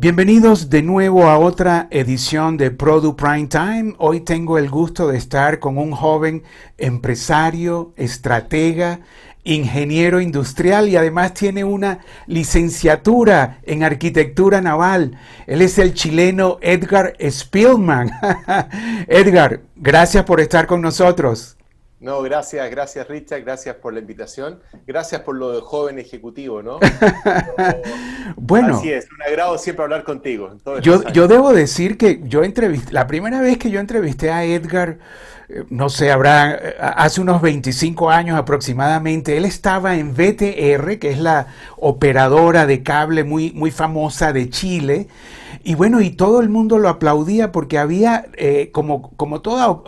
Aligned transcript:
Bienvenidos 0.00 0.70
de 0.70 0.80
nuevo 0.80 1.28
a 1.28 1.38
otra 1.38 1.86
edición 1.90 2.56
de 2.56 2.70
Produ 2.70 3.16
Prime 3.16 3.48
Time. 3.48 3.94
Hoy 3.98 4.20
tengo 4.20 4.56
el 4.56 4.70
gusto 4.70 5.08
de 5.08 5.18
estar 5.18 5.58
con 5.58 5.76
un 5.76 5.92
joven 5.92 6.42
empresario, 6.78 7.92
estratega, 7.98 9.00
ingeniero 9.44 10.22
industrial 10.22 10.88
y 10.88 10.96
además 10.96 11.34
tiene 11.34 11.64
una 11.64 11.98
licenciatura 12.26 13.58
en 13.64 13.82
arquitectura 13.82 14.62
naval. 14.62 15.18
Él 15.46 15.60
es 15.60 15.78
el 15.78 15.92
chileno 15.92 16.56
Edgar 16.62 17.14
Spielman. 17.20 18.10
Edgar, 19.06 19.60
gracias 19.76 20.24
por 20.24 20.40
estar 20.40 20.66
con 20.66 20.80
nosotros. 20.80 21.58
No, 22.00 22.22
gracias, 22.22 22.70
gracias 22.70 23.06
Richard, 23.08 23.42
gracias 23.42 23.76
por 23.76 23.92
la 23.92 24.00
invitación, 24.00 24.58
gracias 24.86 25.20
por 25.20 25.36
lo 25.36 25.52
de 25.52 25.60
joven 25.60 25.98
ejecutivo, 25.98 26.62
¿no? 26.62 26.78
bueno. 28.36 28.78
Así 28.78 28.90
es, 28.90 29.06
un 29.12 29.20
agrado 29.20 29.58
siempre 29.58 29.84
hablar 29.84 30.02
contigo. 30.02 30.56
Yo, 30.80 31.06
yo, 31.12 31.28
debo 31.28 31.52
decir 31.52 31.98
que 31.98 32.22
yo 32.24 32.42
entrevisté, 32.42 32.94
la 32.94 33.06
primera 33.06 33.42
vez 33.42 33.58
que 33.58 33.70
yo 33.70 33.80
entrevisté 33.80 34.30
a 34.30 34.44
Edgar, 34.44 34.96
eh, 35.50 35.64
no 35.68 35.90
sé, 35.90 36.10
habrá, 36.10 36.54
eh, 36.54 36.76
hace 36.80 37.20
unos 37.20 37.42
25 37.42 38.08
años 38.08 38.38
aproximadamente, 38.38 39.36
él 39.36 39.44
estaba 39.44 39.96
en 39.96 40.14
VTR, 40.14 40.98
que 40.98 41.10
es 41.10 41.18
la 41.18 41.48
operadora 41.76 42.64
de 42.64 42.82
cable 42.82 43.24
muy, 43.24 43.52
muy 43.52 43.70
famosa 43.70 44.32
de 44.32 44.48
Chile, 44.48 45.08
y 45.64 45.74
bueno, 45.74 46.00
y 46.00 46.08
todo 46.08 46.40
el 46.40 46.48
mundo 46.48 46.78
lo 46.78 46.88
aplaudía 46.88 47.52
porque 47.52 47.76
había, 47.76 48.24
eh, 48.38 48.70
como, 48.72 49.10
como 49.16 49.42
toda 49.42 49.82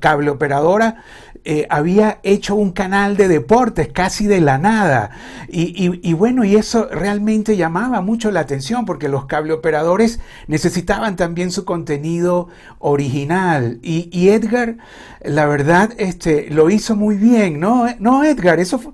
cable 0.00 0.30
operadora, 0.30 1.04
eh, 1.44 1.66
había 1.70 2.20
hecho 2.22 2.54
un 2.54 2.70
canal 2.70 3.16
de 3.16 3.26
deportes 3.26 3.88
casi 3.88 4.26
de 4.26 4.40
la 4.40 4.58
nada. 4.58 5.10
Y, 5.48 6.12
bueno, 6.14 6.44
y 6.44 6.56
eso 6.56 6.88
realmente 6.90 7.56
llamaba 7.56 8.00
mucho 8.00 8.30
la 8.30 8.40
atención 8.40 8.86
porque 8.86 9.08
los 9.08 9.26
cableoperadores 9.26 10.20
necesitaban 10.46 11.16
también 11.16 11.50
su 11.50 11.64
contenido 11.64 12.48
original. 12.78 13.78
Y, 13.82 14.28
Edgar, 14.28 14.76
la 15.20 15.46
verdad, 15.46 15.90
este, 15.98 16.48
lo 16.50 16.70
hizo 16.70 16.96
muy 16.96 17.16
bien, 17.16 17.60
¿no? 17.60 17.86
No, 17.98 18.24
Edgar, 18.24 18.60
eso 18.60 18.78
fue, 18.78 18.92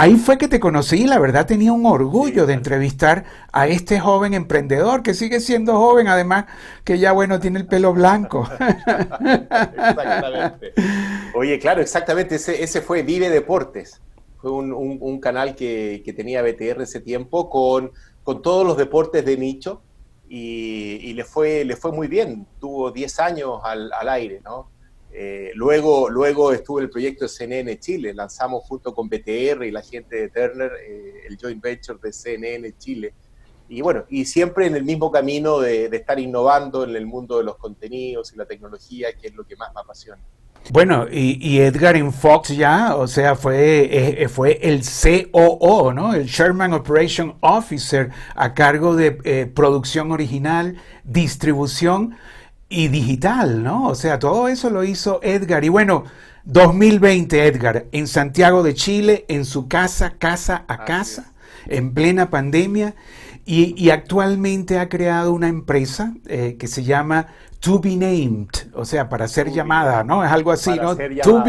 Ahí 0.00 0.16
fue 0.16 0.38
que 0.38 0.48
te 0.48 0.60
conocí 0.60 1.02
y 1.02 1.06
la 1.06 1.18
verdad 1.18 1.44
tenía 1.44 1.74
un 1.74 1.84
orgullo 1.84 2.46
de 2.46 2.54
entrevistar 2.54 3.26
a 3.52 3.68
este 3.68 4.00
joven 4.00 4.32
emprendedor 4.32 5.02
que 5.02 5.12
sigue 5.12 5.40
siendo 5.40 5.76
joven, 5.76 6.08
además 6.08 6.46
que 6.84 6.98
ya 6.98 7.12
bueno 7.12 7.38
tiene 7.38 7.58
el 7.58 7.66
pelo 7.66 7.92
blanco. 7.92 8.48
exactamente. 9.20 10.72
Oye, 11.34 11.58
claro, 11.58 11.82
exactamente, 11.82 12.36
ese, 12.36 12.62
ese 12.62 12.80
fue 12.80 13.02
Vive 13.02 13.28
Deportes. 13.28 14.00
Fue 14.40 14.50
un, 14.50 15.20
canal 15.20 15.54
que, 15.54 16.02
tenía 16.16 16.40
BTR 16.40 16.80
ese 16.80 17.00
tiempo 17.00 17.50
con, 17.50 17.92
con 18.22 18.40
todos 18.40 18.66
los 18.66 18.78
deportes 18.78 19.22
de 19.26 19.36
nicho 19.36 19.82
y, 20.30 21.12
le, 21.12 21.24
fue, 21.24 21.62
le 21.66 21.76
fue 21.76 21.92
muy 21.92 22.08
bien. 22.08 22.46
Tuvo 22.58 22.90
10 22.90 23.20
años 23.20 23.60
al, 23.62 23.92
al 23.92 24.08
aire, 24.08 24.40
¿no? 24.42 24.70
Eh, 25.12 25.50
luego, 25.54 26.08
luego 26.08 26.52
estuvo 26.52 26.78
el 26.78 26.88
proyecto 26.88 27.24
de 27.24 27.28
CNN 27.30 27.78
Chile, 27.80 28.14
lanzamos 28.14 28.62
junto 28.64 28.94
con 28.94 29.08
BTR 29.08 29.64
y 29.64 29.70
la 29.70 29.82
gente 29.82 30.16
de 30.16 30.28
Turner 30.28 30.70
eh, 30.86 31.22
el 31.28 31.36
joint 31.36 31.60
venture 31.60 31.98
de 32.00 32.12
CNN 32.12 32.72
Chile. 32.78 33.12
Y 33.68 33.82
bueno, 33.82 34.04
y 34.08 34.24
siempre 34.24 34.66
en 34.66 34.76
el 34.76 34.84
mismo 34.84 35.10
camino 35.10 35.60
de, 35.60 35.86
estar 35.86 36.18
innovando 36.18 36.84
en 36.84 36.94
el 36.94 37.06
mundo 37.06 37.38
de 37.38 37.44
los 37.44 37.56
contenidos 37.56 38.32
y 38.32 38.36
la 38.36 38.44
tecnología, 38.44 39.12
que 39.20 39.28
es 39.28 39.34
lo 39.34 39.44
que 39.44 39.56
más 39.56 39.72
me 39.74 39.80
apasiona. 39.80 40.20
Bueno, 40.70 41.06
y, 41.10 41.58
Edgar 41.60 41.96
en 41.96 42.12
Fox 42.12 42.48
ya, 42.50 42.94
o 42.94 43.06
sea, 43.06 43.34
fue, 43.34 44.22
eh, 44.22 44.28
fue 44.28 44.58
el 44.60 44.82
COO, 44.82 45.92
¿no? 45.92 46.14
El 46.14 46.26
Sherman 46.26 46.74
Operation 46.74 47.36
Officer 47.40 48.10
a 48.34 48.54
cargo 48.54 48.94
de 48.94 49.46
producción 49.54 50.12
original, 50.12 50.76
distribución 51.04 52.16
y 52.70 52.88
digital, 52.88 53.62
¿no? 53.62 53.88
O 53.88 53.94
sea, 53.94 54.18
todo 54.18 54.48
eso 54.48 54.70
lo 54.70 54.84
hizo 54.84 55.20
Edgar. 55.22 55.64
Y 55.64 55.68
bueno, 55.68 56.04
2020, 56.44 57.46
Edgar, 57.46 57.86
en 57.92 58.06
Santiago 58.06 58.62
de 58.62 58.74
Chile, 58.74 59.26
en 59.28 59.44
su 59.44 59.68
casa, 59.68 60.14
casa 60.18 60.64
a 60.68 60.84
casa, 60.84 61.32
en 61.66 61.92
plena 61.92 62.30
pandemia, 62.30 62.94
y, 63.44 63.90
actualmente 63.90 64.78
ha 64.78 64.88
creado 64.88 65.32
una 65.32 65.48
empresa 65.48 66.14
eh, 66.26 66.56
que 66.56 66.68
se 66.68 66.84
llama 66.84 67.26
To 67.58 67.80
Be 67.80 67.96
Named, 67.96 68.48
o 68.74 68.84
sea, 68.84 69.08
para 69.08 69.26
ser 69.26 69.50
llamada, 69.50 70.04
¿no? 70.04 70.24
Es 70.24 70.30
algo 70.30 70.52
así, 70.52 70.70
¿no? 70.70 70.94
to, 70.94 71.42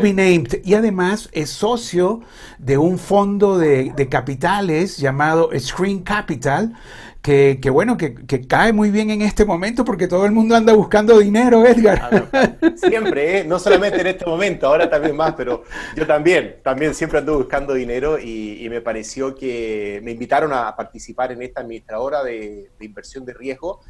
be, 0.00 0.12
Named. 0.12 0.62
Y 0.64 0.74
además 0.74 1.28
es 1.32 1.50
socio 1.50 2.22
de 2.58 2.76
un 2.76 2.98
fondo 2.98 3.56
de, 3.56 3.92
de 3.94 4.08
capitales 4.08 4.96
llamado 4.96 5.50
Screen 5.56 6.00
Capital, 6.00 6.74
que, 7.22 7.70
bueno, 7.70 7.96
que, 7.96 8.46
cae 8.46 8.72
muy 8.72 8.90
bien 8.90 9.10
en 9.10 9.22
este 9.22 9.44
momento 9.44 9.84
porque 9.84 10.08
todo 10.08 10.24
el 10.24 10.32
mundo 10.32 10.56
anda 10.56 10.72
buscando 10.72 11.18
dinero, 11.18 11.66
Edgar. 11.66 12.28
Siempre, 12.76 13.40
¿eh? 13.40 13.44
no 13.44 13.58
solamente 13.58 14.00
en 14.00 14.06
este 14.06 14.24
momento, 14.24 14.66
ahora 14.66 14.88
también 14.88 15.16
más, 15.16 15.34
pero 15.34 15.64
yo 15.96 16.06
también, 16.06 16.56
también 16.62 16.94
siempre 16.94 17.18
ando 17.18 17.36
buscando 17.36 17.74
dinero 17.74 18.18
y, 18.18 18.66
me 18.68 18.82
pareció 18.82 19.34
que 19.34 20.00
me 20.04 20.12
invitaron 20.12 20.52
a 20.52 20.76
participar 20.76 21.32
en 21.32 21.40
esta 21.40 21.62
administradora 21.62 22.22
de, 22.22 22.70
inversión 22.80 23.24
de 23.24 23.32
riesgo 23.32 23.80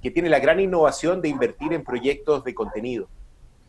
que 0.00 0.12
tiene 0.12 0.28
la 0.28 0.38
gran 0.38 0.60
innovación 0.60 1.20
de 1.20 1.28
invertir 1.28 1.72
en 1.72 1.82
proyectos 1.82 2.44
de 2.44 2.54
contenido. 2.54 3.08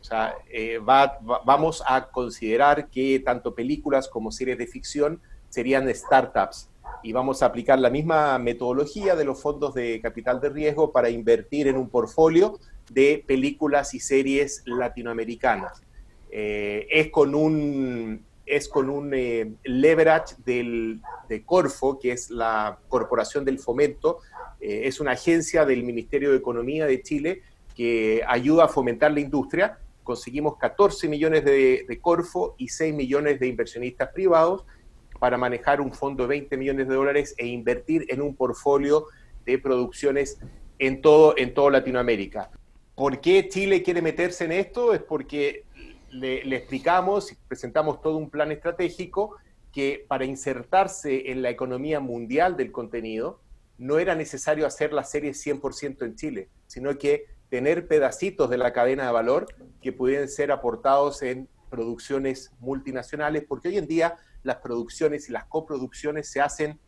O 0.00 0.04
sea, 0.04 0.34
eh, 0.48 0.78
vamos 0.84 1.82
a 1.86 2.06
considerar 2.06 2.88
que 2.88 3.20
tanto 3.20 3.54
películas 3.54 4.08
como 4.08 4.30
series 4.30 4.56
de 4.58 4.66
ficción 4.68 5.20
serían 5.48 5.92
startups 5.92 6.70
y 7.02 7.12
vamos 7.12 7.42
a 7.42 7.46
aplicar 7.46 7.78
la 7.78 7.90
misma 7.90 8.38
metodología 8.38 9.16
de 9.16 9.24
los 9.24 9.40
fondos 9.40 9.74
de 9.74 10.00
capital 10.00 10.40
de 10.40 10.50
riesgo 10.50 10.92
para 10.92 11.10
invertir 11.10 11.68
en 11.68 11.76
un 11.76 11.88
portfolio 11.88 12.58
de 12.90 13.24
películas 13.26 13.94
y 13.94 14.00
series 14.00 14.62
latinoamericanas. 14.66 15.82
Eh, 16.30 16.86
es 16.90 17.10
con 17.10 17.34
un, 17.34 18.24
es 18.46 18.68
con 18.68 18.90
un 18.90 19.12
eh, 19.14 19.52
leverage 19.64 20.36
del, 20.44 21.00
de 21.28 21.42
Corfo, 21.44 21.98
que 21.98 22.12
es 22.12 22.30
la 22.30 22.78
Corporación 22.88 23.44
del 23.44 23.58
Fomento, 23.58 24.18
eh, 24.60 24.82
es 24.84 25.00
una 25.00 25.12
agencia 25.12 25.64
del 25.64 25.82
Ministerio 25.82 26.30
de 26.30 26.36
Economía 26.36 26.86
de 26.86 27.02
Chile 27.02 27.42
que 27.74 28.22
ayuda 28.26 28.64
a 28.64 28.68
fomentar 28.68 29.12
la 29.12 29.20
industria. 29.20 29.78
Conseguimos 30.04 30.56
14 30.58 31.08
millones 31.08 31.44
de, 31.44 31.84
de 31.88 32.00
Corfo 32.00 32.54
y 32.58 32.68
6 32.68 32.94
millones 32.94 33.40
de 33.40 33.46
inversionistas 33.46 34.10
privados 34.12 34.64
para 35.20 35.36
manejar 35.36 35.80
un 35.80 35.92
fondo 35.92 36.24
de 36.24 36.30
20 36.30 36.56
millones 36.56 36.88
de 36.88 36.94
dólares 36.94 37.34
e 37.38 37.46
invertir 37.46 38.06
en 38.08 38.22
un 38.22 38.34
portfolio 38.34 39.06
de 39.44 39.58
producciones 39.58 40.40
en 40.78 41.02
todo, 41.02 41.34
en 41.36 41.54
todo 41.54 41.70
Latinoamérica. 41.70 42.50
¿Por 42.96 43.20
qué 43.20 43.48
Chile 43.48 43.82
quiere 43.82 44.02
meterse 44.02 44.46
en 44.46 44.52
esto? 44.52 44.94
Es 44.94 45.02
porque 45.02 45.64
le, 46.10 46.56
explicamos 46.56 47.32
y 47.32 47.36
presentamos 47.46 48.00
todo 48.00 48.16
un 48.16 48.30
plan 48.30 48.50
estratégico 48.50 49.36
que 49.72 50.04
para 50.08 50.24
insertarse 50.24 51.30
en 51.30 51.42
la 51.42 51.50
economía 51.50 52.00
mundial 52.00 52.56
del 52.56 52.72
contenido 52.72 53.40
no 53.78 53.98
era 53.98 54.14
necesario 54.14 54.66
hacer 54.66 54.92
las 54.92 55.10
series 55.10 55.44
100% 55.46 56.02
en 56.02 56.16
Chile, 56.16 56.48
sino 56.66 56.96
que 56.98 57.26
tener 57.50 57.86
pedacitos 57.86 58.48
de 58.48 58.58
la 58.58 58.72
cadena 58.72 59.06
de 59.06 59.12
valor 59.12 59.46
que 59.82 59.92
pudieran 59.92 60.28
ser 60.28 60.50
aportados 60.50 61.22
en 61.22 61.48
producciones 61.68 62.52
multinacionales, 62.58 63.44
porque 63.46 63.68
hoy 63.68 63.78
en 63.78 63.86
día 63.86 64.16
las 64.42 64.56
producciones 64.56 65.28
y 65.28 65.32
las 65.32 65.44
coproducciones 65.44 66.30
se 66.30 66.40
hacen 66.40 66.78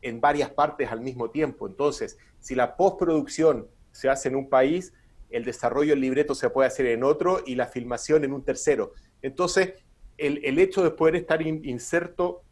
en 0.00 0.20
varias 0.20 0.50
partes 0.50 0.90
al 0.90 1.00
mismo 1.00 1.30
tiempo. 1.30 1.66
Entonces, 1.66 2.18
si 2.40 2.54
la 2.54 2.76
postproducción 2.76 3.68
se 3.92 4.08
hace 4.08 4.28
en 4.28 4.36
un 4.36 4.48
país, 4.48 4.92
el 5.30 5.44
desarrollo 5.44 5.90
del 5.90 6.00
libreto 6.00 6.34
se 6.34 6.50
puede 6.50 6.68
hacer 6.68 6.86
en 6.86 7.04
otro 7.04 7.42
y 7.46 7.54
la 7.54 7.66
filmación 7.66 8.24
en 8.24 8.32
un 8.32 8.44
tercero. 8.44 8.92
Entonces, 9.22 9.74
el, 10.18 10.58
hecho 10.58 10.82
de 10.84 10.90
poder 10.90 11.16
estar 11.16 11.42
inserto 11.42 12.42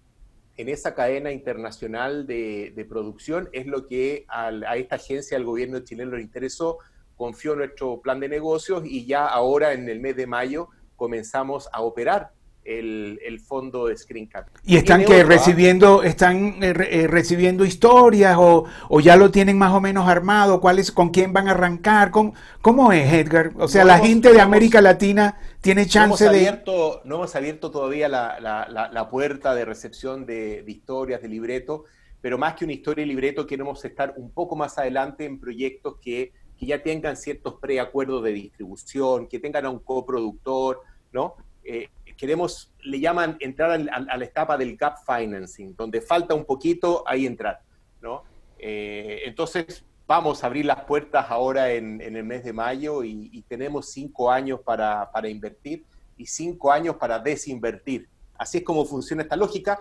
en 0.56 0.68
esa 0.68 0.94
cadena 0.94 1.30
internacional 1.30 2.26
de, 2.26 2.86
producción 2.88 3.48
es 3.52 3.66
lo 3.66 3.86
que 3.86 4.24
a, 4.28 4.76
esta 4.76 4.96
agencia, 4.96 5.36
al 5.36 5.44
gobierno 5.44 5.80
chileno 5.80 6.16
le 6.16 6.22
interesó, 6.22 6.78
confió 7.16 7.52
en 7.52 7.58
nuestro 7.58 8.00
plan 8.00 8.20
de 8.20 8.28
negocios 8.28 8.82
y 8.84 9.06
ya 9.06 9.26
ahora 9.26 9.72
en 9.72 9.88
el 9.88 10.00
mes 10.00 10.16
de 10.16 10.26
mayo 10.26 10.68
comenzamos 10.96 11.68
a 11.72 11.82
operar 11.82 12.32
el, 12.64 13.40
fondo 13.40 13.86
de 13.86 13.96
Screen 13.96 14.28
¿Y 14.64 14.76
están 14.76 15.04
que 15.04 15.24
recibiendo, 15.24 16.02
están 16.02 16.62
eh, 16.62 16.74
eh, 16.90 17.06
recibiendo 17.08 17.64
historias 17.64 18.36
o, 18.38 18.66
ya 19.00 19.16
lo 19.16 19.30
tienen 19.30 19.58
más 19.58 19.72
o 19.72 19.80
menos 19.80 20.08
armado? 20.08 20.60
¿Cuál 20.60 20.78
es, 20.78 20.92
¿Con 20.92 21.10
quién 21.10 21.32
van 21.32 21.48
a 21.48 21.52
arrancar? 21.52 22.10
¿Cómo, 22.10 22.34
cómo 22.60 22.92
es, 22.92 23.12
Edgar? 23.12 23.52
O 23.56 23.68
sea, 23.68 23.84
la 23.84 23.98
gente 23.98 24.32
de 24.32 24.40
América 24.40 24.80
Latina 24.80 25.38
tiene 25.60 25.86
chance 25.86 26.24
no 26.24 26.32
de... 26.32 26.38
Abierto, 26.38 27.00
no 27.04 27.16
hemos 27.16 27.34
abierto 27.34 27.70
todavía 27.70 28.08
la, 28.08 29.08
puerta 29.10 29.54
de 29.54 29.64
recepción 29.64 30.26
de, 30.26 30.64
historias, 30.66 31.22
de 31.22 31.28
libreto, 31.28 31.84
pero 32.20 32.38
más 32.38 32.54
que 32.54 32.64
una 32.64 32.74
historia 32.74 33.04
y 33.04 33.08
libreto 33.08 33.46
queremos 33.46 33.84
estar 33.84 34.14
un 34.16 34.30
poco 34.30 34.54
más 34.54 34.78
adelante 34.78 35.24
en 35.24 35.40
proyectos 35.40 35.96
que, 36.00 36.32
que 36.58 36.66
ya 36.66 36.82
tengan 36.82 37.16
ciertos 37.16 37.54
preacuerdos 37.54 38.22
de 38.22 38.32
distribución, 38.32 39.26
que 39.26 39.38
tengan 39.38 39.64
a 39.64 39.70
un 39.70 39.80
coproductor, 39.80 40.82
¿no? 41.12 41.34
Eh, 41.62 41.88
queremos, 42.20 42.70
le 42.82 43.00
llaman 43.00 43.38
entrar 43.40 43.70
a, 43.70 44.16
la 44.16 44.24
etapa 44.26 44.58
del 44.58 44.76
gap 44.76 44.98
financing, 45.06 45.74
donde 45.74 46.02
falta 46.02 46.34
un 46.34 46.44
poquito, 46.44 47.02
ahí 47.06 47.24
entrar, 47.24 47.62
¿no? 48.02 48.24
Eh, 48.58 49.22
entonces, 49.24 49.86
vamos 50.06 50.44
a 50.44 50.48
abrir 50.48 50.66
las 50.66 50.84
puertas 50.84 51.30
ahora 51.30 51.72
en, 51.72 51.98
el 52.02 52.22
mes 52.24 52.44
de 52.44 52.52
mayo 52.52 53.02
y, 53.04 53.42
tenemos 53.48 53.90
cinco 53.90 54.30
años 54.30 54.60
para, 54.60 55.08
invertir 55.30 55.86
y 56.18 56.26
cinco 56.26 56.70
años 56.70 56.96
para 56.96 57.18
desinvertir. 57.18 58.06
Así 58.36 58.58
es 58.58 58.64
como 58.64 58.84
funciona 58.84 59.22
esta 59.22 59.36
lógica. 59.36 59.78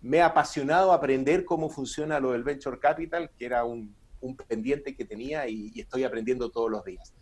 Me 0.00 0.22
ha 0.22 0.26
apasionado 0.26 0.92
aprender 0.92 1.44
cómo 1.44 1.68
funciona 1.68 2.18
lo 2.18 2.32
del 2.32 2.42
Venture 2.42 2.78
Capital, 2.78 3.30
que 3.38 3.44
era 3.44 3.64
un 3.64 3.94
pendiente 4.48 4.96
que 4.96 5.04
tenía 5.04 5.46
y, 5.46 5.78
estoy 5.78 6.04
aprendiendo 6.04 6.50
todos 6.50 6.70
los 6.70 6.82
días. 6.86 7.12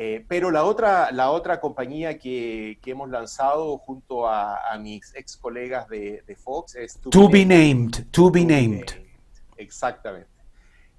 Eh, 0.00 0.24
pero 0.28 0.52
la 0.52 0.62
otra, 0.62 1.10
la 1.10 1.32
otra 1.32 1.60
compañía 1.60 2.20
que, 2.20 2.78
que 2.80 2.92
hemos 2.92 3.10
lanzado 3.10 3.78
junto 3.78 4.28
a, 4.28 4.72
a 4.72 4.78
mis 4.78 5.12
ex 5.16 5.36
colegas 5.36 5.88
de, 5.88 6.22
de 6.24 6.36
Fox 6.36 6.76
es 6.76 7.00
To, 7.00 7.28
be, 7.28 7.44
named. 7.44 8.06
To 8.12 8.30
be, 8.30 8.44
named. 8.44 8.84
Exactamente. 9.56 10.30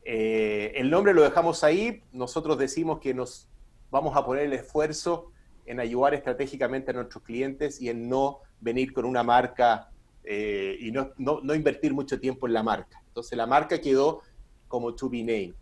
Eh, 0.03 0.73
el 0.75 0.89
nombre 0.89 1.13
lo 1.13 1.21
dejamos 1.21 1.63
ahí. 1.63 2.03
Nosotros 2.11 2.57
decimos 2.57 2.99
que 2.99 3.13
nos 3.13 3.47
vamos 3.89 4.17
a 4.17 4.25
poner 4.25 4.43
el 4.43 4.51
esfuerzo 4.51 5.31
en 5.65 5.79
ayudar 5.79 6.13
estratégicamente 6.13 6.91
a 6.91 6.95
nuestros 6.95 7.23
clientes 7.23 7.81
y 7.81 7.87
en 7.87 8.09
no 8.09 8.39
venir 8.59 8.91
con 8.91 9.05
una 9.05 9.23
marca 9.23 9.91
eh, 10.25 10.75
y 10.77 10.91
no, 10.91 11.11
no, 11.17 11.39
no, 11.41 11.55
invertir 11.55 11.93
mucho 11.93 12.19
tiempo 12.19 12.47
en 12.47 12.53
la 12.53 12.63
marca. 12.63 13.01
Entonces 13.07 13.37
la 13.37 13.47
marca 13.47 13.79
quedó 13.79 14.23
como 14.67 14.93
To 14.93 15.09
Be 15.09 15.23
Named. 15.23 15.55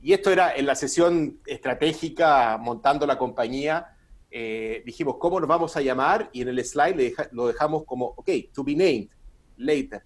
Y 0.00 0.12
esto 0.12 0.30
era 0.30 0.54
en 0.54 0.66
la 0.66 0.74
sesión 0.74 1.40
estratégica 1.46 2.56
montando 2.58 3.06
la 3.06 3.18
compañía. 3.18 3.96
Eh, 4.30 4.82
dijimos, 4.84 5.16
¿cómo 5.18 5.40
nos 5.40 5.48
vamos 5.48 5.76
a 5.76 5.80
llamar? 5.80 6.30
Y 6.32 6.42
en 6.42 6.48
el 6.48 6.64
slide 6.64 7.14
lo 7.32 7.46
dejamos 7.48 7.84
como, 7.84 8.06
ok, 8.16 8.30
to 8.52 8.62
be 8.62 8.74
named, 8.74 9.08
later. 9.56 10.02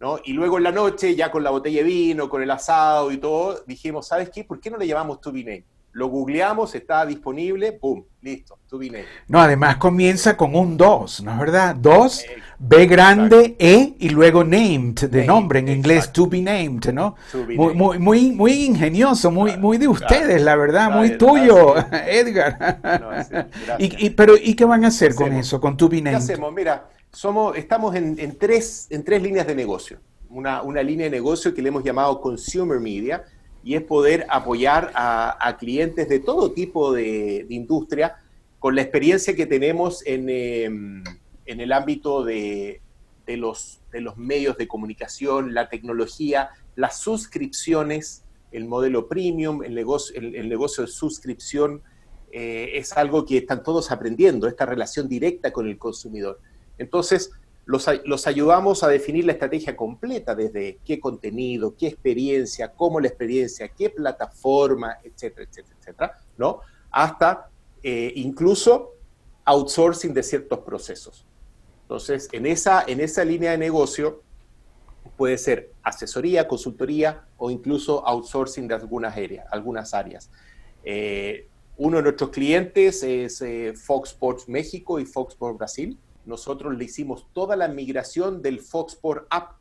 ¿no? 0.00 0.18
Y 0.24 0.32
luego 0.32 0.58
en 0.58 0.64
la 0.64 0.72
noche, 0.72 1.14
ya 1.14 1.30
con 1.30 1.44
la 1.44 1.50
botella 1.50 1.78
de 1.78 1.84
vino, 1.84 2.28
con 2.28 2.42
el 2.42 2.50
asado 2.50 3.12
y 3.12 3.18
todo, 3.18 3.62
dijimos, 3.66 4.08
¿sabes 4.08 4.30
qué? 4.30 4.44
¿Por 4.44 4.60
qué 4.60 4.70
no 4.70 4.76
le 4.76 4.86
llamamos 4.86 5.20
to 5.20 5.30
be 5.32 5.44
named? 5.44 5.64
Lo 5.92 6.08
googleamos, 6.08 6.74
está 6.74 7.04
disponible, 7.04 7.72
¡pum! 7.72 8.02
Listo, 8.22 8.58
to 8.68 8.78
be 8.78 8.88
named. 8.88 9.04
No, 9.28 9.40
además 9.40 9.76
comienza 9.76 10.36
con 10.36 10.54
un 10.54 10.76
2, 10.76 11.22
¿no 11.22 11.32
es 11.32 11.38
verdad? 11.38 11.76
2, 11.76 12.24
B 12.60 12.86
grande, 12.86 13.56
E 13.58 13.94
y 13.98 14.08
luego 14.08 14.42
named, 14.42 14.94
de 15.10 15.26
nombre 15.26 15.58
en 15.58 15.68
inglés, 15.68 16.10
to 16.12 16.26
be 16.28 16.40
named, 16.40 16.92
¿no? 16.94 17.16
muy, 17.56 17.98
muy, 17.98 18.32
muy, 18.32 18.52
ingenioso, 18.64 19.30
muy, 19.30 19.56
muy 19.58 19.76
de 19.76 19.88
ustedes, 19.88 20.40
la 20.40 20.56
verdad, 20.56 20.92
muy 20.92 21.18
tuyo, 21.18 21.74
Edgar. 22.06 22.80
y, 23.78 24.10
pero, 24.10 24.34
¿y 24.40 24.54
qué 24.54 24.64
van 24.64 24.84
a 24.84 24.88
hacer 24.88 25.14
con 25.14 25.32
eso, 25.32 25.60
con 25.60 25.76
to 25.76 25.88
be 25.88 26.00
named? 26.00 26.18
¿Qué 26.18 26.32
hacemos? 26.32 26.52
Mira, 26.54 26.88
somos, 27.12 27.56
estamos 27.56 27.94
en, 27.96 28.18
en, 28.18 28.38
tres, 28.38 28.86
en 28.88 29.04
tres 29.04 29.20
líneas 29.20 29.46
de 29.46 29.54
negocio. 29.54 29.98
Una, 30.30 30.62
una 30.62 30.82
línea 30.82 31.04
de 31.04 31.10
negocio 31.10 31.52
que 31.52 31.60
le 31.60 31.68
hemos 31.68 31.84
llamado 31.84 32.18
Consumer 32.20 32.80
Media, 32.80 33.24
y 33.64 33.74
es 33.74 33.82
poder 33.82 34.26
apoyar 34.28 34.92
a, 34.94 35.56
clientes 35.58 36.08
de 36.08 36.18
todo 36.18 36.52
tipo 36.52 36.92
de, 36.92 37.46
industria 37.48 38.16
con 38.58 38.74
la 38.74 38.82
experiencia 38.82 39.34
que 39.34 39.46
tenemos 39.46 40.04
en, 40.06 40.28
em, 40.28 41.04
el 41.46 41.72
ámbito 41.72 42.24
de, 42.24 42.80
los, 43.26 43.80
de 43.92 44.00
los 44.00 44.16
medios 44.16 44.56
de 44.56 44.68
comunicación, 44.68 45.54
la 45.54 45.68
tecnología, 45.68 46.50
las 46.76 46.98
suscripciones, 46.98 48.24
el 48.50 48.66
modelo 48.66 49.08
premium, 49.08 49.62
el 49.62 49.74
negocio, 49.74 50.16
el, 50.16 50.48
negocio 50.48 50.84
de 50.84 50.90
suscripción, 50.90 51.82
eh, 52.30 52.70
es 52.74 52.92
algo 52.92 53.24
que 53.24 53.38
están 53.38 53.62
todos 53.62 53.90
aprendiendo, 53.90 54.46
esta 54.46 54.66
relación 54.66 55.08
directa 55.08 55.52
con 55.52 55.68
el 55.68 55.78
consumidor. 55.78 56.40
Entonces, 56.78 57.30
los, 57.64 58.26
ayudamos 58.26 58.82
a 58.82 58.88
definir 58.88 59.24
la 59.24 59.32
estrategia 59.32 59.76
completa, 59.76 60.34
desde 60.34 60.78
qué 60.84 60.98
contenido, 60.98 61.74
qué 61.76 61.88
experiencia, 61.88 62.72
cómo 62.72 63.00
la 63.00 63.08
experiencia, 63.08 63.68
qué 63.68 63.90
plataforma, 63.90 64.98
etcétera, 65.04 65.46
etcétera, 65.48 65.76
etcétera, 65.78 66.20
¿no? 66.36 66.60
Hasta 66.90 67.48
eh, 67.82 68.12
incluso 68.16 68.94
outsourcing 69.44 70.12
de 70.12 70.22
ciertos 70.22 70.58
procesos. 70.60 71.24
Entonces, 71.82 72.28
en 72.32 72.46
esa, 72.46 72.84
en 72.86 73.00
esa 73.00 73.24
línea 73.24 73.52
de 73.52 73.58
negocio 73.58 74.22
puede 75.16 75.38
ser 75.38 75.72
asesoría, 75.82 76.48
consultoría 76.48 77.24
o 77.36 77.50
incluso 77.50 78.06
outsourcing 78.06 78.66
de 78.66 78.74
algunas 78.74 79.16
áreas. 79.16 79.46
Algunas 79.50 79.94
áreas. 79.94 80.30
Eh, 80.84 81.48
uno 81.76 81.98
de 81.98 82.02
nuestros 82.04 82.30
clientes 82.30 83.02
es 83.02 83.40
eh, 83.40 83.74
Fox 83.74 84.10
Sports 84.10 84.48
México 84.48 84.98
y 84.98 85.04
Fox 85.04 85.34
Sports 85.34 85.58
Brasil 85.58 85.98
nosotros 86.24 86.76
le 86.76 86.84
hicimos 86.84 87.26
toda 87.32 87.56
la 87.56 87.68
migración 87.68 88.42
del 88.42 88.60
Foxport 88.60 89.26
App 89.30 89.56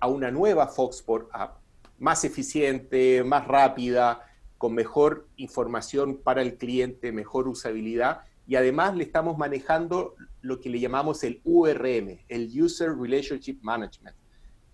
a 0.00 0.08
una 0.08 0.30
nueva 0.30 0.66
Foxport 0.66 1.28
App, 1.32 1.58
más 1.98 2.24
eficiente, 2.24 3.22
más 3.24 3.46
rápida, 3.46 4.22
con 4.58 4.74
mejor 4.74 5.28
información 5.36 6.18
para 6.18 6.42
el 6.42 6.56
cliente, 6.56 7.12
mejor 7.12 7.48
usabilidad, 7.48 8.22
y 8.46 8.56
además 8.56 8.96
le 8.96 9.04
estamos 9.04 9.36
manejando 9.38 10.14
lo 10.40 10.60
que 10.60 10.70
le 10.70 10.80
llamamos 10.80 11.24
el 11.24 11.40
URM, 11.44 12.20
el 12.28 12.62
User 12.62 12.96
Relationship 12.96 13.58
Management. 13.62 14.16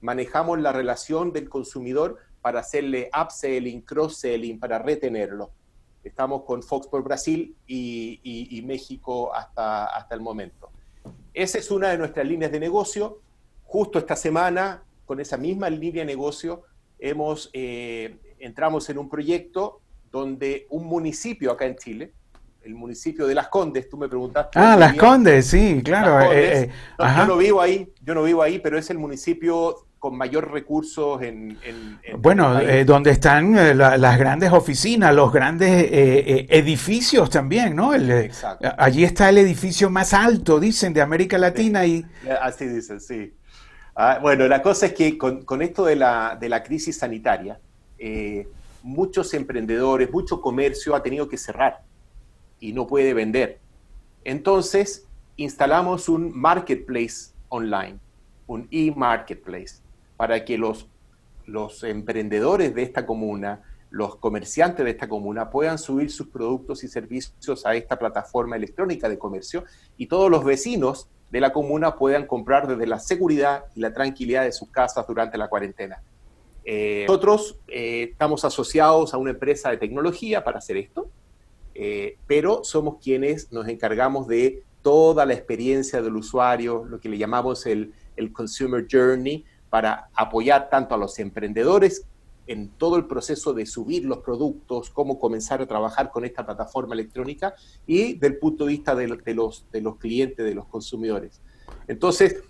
Manejamos 0.00 0.61
la 0.61 0.73
relación 0.73 1.32
del 1.32 1.49
consumidor 1.49 2.19
para 2.41 2.61
hacerle 2.61 3.11
upselling, 3.19 3.82
cross-selling, 3.82 4.59
para 4.59 4.79
retenerlo. 4.79 5.53
Estamos 6.03 6.43
con 6.43 6.62
Foxport 6.62 7.05
Brasil 7.05 7.56
y, 7.67 8.20
y 8.23 8.62
México 8.62 9.32
hasta, 9.35 9.87
hasta 9.87 10.14
el 10.14 10.20
momento. 10.20 10.70
Esa 11.34 11.58
es 11.58 11.70
una 11.70 11.90
de 11.90 11.99
nuestras 11.99 12.26
líneas 12.26 12.52
de 12.52 12.61
negocio. 12.61 13.20
Justo 13.64 13.99
esta 13.99 14.17
semana, 14.17 14.82
con 15.06 15.20
esa 15.20 15.37
misma 15.37 15.70
línea 15.70 16.02
de 16.02 16.06
negocio, 16.06 16.62
hemos, 16.99 17.50
eh, 17.52 18.19
entramos 18.38 18.88
en 18.90 18.99
un 18.99 19.08
proyecto 19.08 19.81
donde 20.11 20.67
un 20.70 20.87
municipio 20.87 21.50
acá 21.50 21.67
en 21.67 21.76
Chile, 21.76 22.12
el 22.62 22.75
municipio 22.75 23.26
de 23.26 23.34
Las 23.34 23.49
Condes, 23.49 23.88
tú 23.88 23.96
me 23.96 24.08
preguntaste. 24.08 24.58
Ah, 24.58 24.76
Las 24.76 24.94
Condes, 24.94 25.46
sí, 25.46 25.81
claro. 25.82 26.31
Eh, 26.32 26.64
eh, 26.64 26.70
yo 26.99 27.26
no 27.26 27.37
vivo 27.37 27.61
ahí, 27.61 27.93
yo 28.02 28.14
no 28.14 28.23
vivo 28.23 28.43
ahí, 28.43 28.58
pero 28.58 28.78
es 28.78 28.88
el 28.90 28.99
municipio 28.99 29.87
con 30.02 30.16
mayor 30.16 30.50
recursos 30.50 31.22
en... 31.22 31.56
bueno, 32.19 32.58
eh, 32.58 32.84
donde 32.84 33.12
están 33.12 33.56
eh, 33.56 33.72
las 33.72 34.19
grandes 34.19 34.50
oficinas, 34.50 35.14
los 35.14 35.32
grandes 35.32 35.70
eh, 35.70 36.49
edificios 36.50 37.31
también, 37.31 37.76
¿no? 37.76 37.93
allí 38.78 39.04
está 39.04 39.28
el 39.28 39.38
edificio 39.38 39.90
más 39.90 40.12
alto, 40.12 40.58
dicen, 40.58 40.93
de 40.93 41.02
América 41.02 41.38
Latina 41.38 41.87
y... 41.87 42.04
Así 42.40 42.66
dicen, 42.66 43.00
sí. 43.00 43.32
Ah, 43.94 44.19
bueno, 44.20 44.49
la 44.49 44.60
cosa 44.60 44.87
es 44.87 44.94
que 44.94 45.16
con, 45.16 45.62
esto 45.62 45.84
de 45.84 45.94
la, 45.94 46.37
de 46.40 46.49
la, 46.49 46.64
crisis 46.64 46.99
sanitaria, 46.99 47.60
muchos 48.82 49.32
emprendedores, 49.34 50.10
mucho 50.10 50.40
comercio 50.40 50.96
ha 50.96 51.02
tenido 51.04 51.28
que 51.28 51.38
cerrar 51.38 51.85
y 52.59 52.73
no 52.73 52.88
puede 52.88 53.14
vender. 53.14 53.61
Entonces, 54.25 55.06
instalamos 55.37 56.09
un 56.09 56.37
marketplace 56.37 57.30
online, 57.50 58.00
un 58.49 58.66
e-marketplace 58.73 59.82
para 60.23 60.45
que 60.45 60.57
los, 60.57 60.87
los 61.47 61.83
emprendedores 61.83 62.73
de 62.76 62.85
esta 62.85 63.05
comuna, 63.07 63.61
los 63.91 64.14
comerciantes 64.14 64.85
de 64.85 64.93
esta 64.93 65.09
comuna 65.09 65.50
puedan 65.50 65.79
subir 65.79 66.12
sus 66.12 66.29
productos 66.29 66.85
y 66.85 66.87
servicios 66.87 67.67
a 67.67 67.75
esta 67.75 67.99
plataforma 67.99 68.55
electrónica 68.55 69.09
de 69.09 69.19
comercio 69.19 69.64
y 69.97 70.07
todos 70.07 70.31
los 70.31 70.45
vecinos 70.45 71.09
de 71.33 71.41
la 71.41 71.52
comuna 71.52 71.97
puedan 71.97 72.29
comprar 72.29 72.69
desde 72.69 72.87
la 72.87 73.00
seguridad 73.00 73.64
y 73.75 73.81
la 73.81 73.93
tranquilidad 73.93 74.45
de 74.45 74.52
sus 74.52 74.69
casas 74.71 75.05
durante 75.09 75.37
la 75.37 75.49
cuarentena. 75.49 76.00
Eh, 76.64 77.05
nosotros 77.09 77.59
eh, 77.67 78.11
estamos 78.12 78.45
asociados 78.45 79.14
a 79.14 79.17
una 79.17 79.33
empresa 79.33 79.71
de 79.71 79.76
tecnología 79.79 80.45
para 80.45 80.59
hacer 80.59 80.76
esto, 80.76 81.11
eh, 81.75 82.17
pero 82.29 82.62
somos 82.62 83.02
quienes 83.02 83.50
nos 83.50 83.67
encargamos 83.67 84.29
de 84.29 84.62
toda 84.83 85.26
la 85.26 85.35
experiencia 85.35 86.00
del 86.00 86.14
usuario, 86.14 86.85
lo 86.85 87.00
que 87.00 87.09
le 87.09 87.19
llamamos 87.19 87.67
el, 87.67 87.93
el 88.14 88.33
Consumer 88.33 88.87
Journey, 88.88 89.45
para 89.73 90.11
apoyar 90.14 90.69
tanto 90.69 90.95
a 90.95 90.99
los 90.99 91.19
emprendedores 91.19 92.05
en 92.47 92.69
todo 92.69 92.97
el 92.97 93.07
proceso 93.07 93.55
de 93.55 93.64
subir 93.64 94.05
los 94.05 94.19
productos, 94.19 94.91
cómo 94.91 95.19
comenzar 95.19 95.62
a 95.62 95.67
trabajar 95.67 96.11
con 96.11 96.26
esta 96.26 96.45
plataforma 96.45 96.93
electrónica 96.93 97.55
y 97.87 98.12
del 98.19 98.37
punto 98.37 98.67
de 98.67 98.73
vista 98.73 98.95
de, 98.95 99.09
los, 99.09 99.64
de 99.73 99.81
los 99.81 99.97
clientes, 99.97 100.45
de 100.45 100.55
los 100.55 100.67
consumidores. 100.67 101.41
Entonces, 101.88 102.43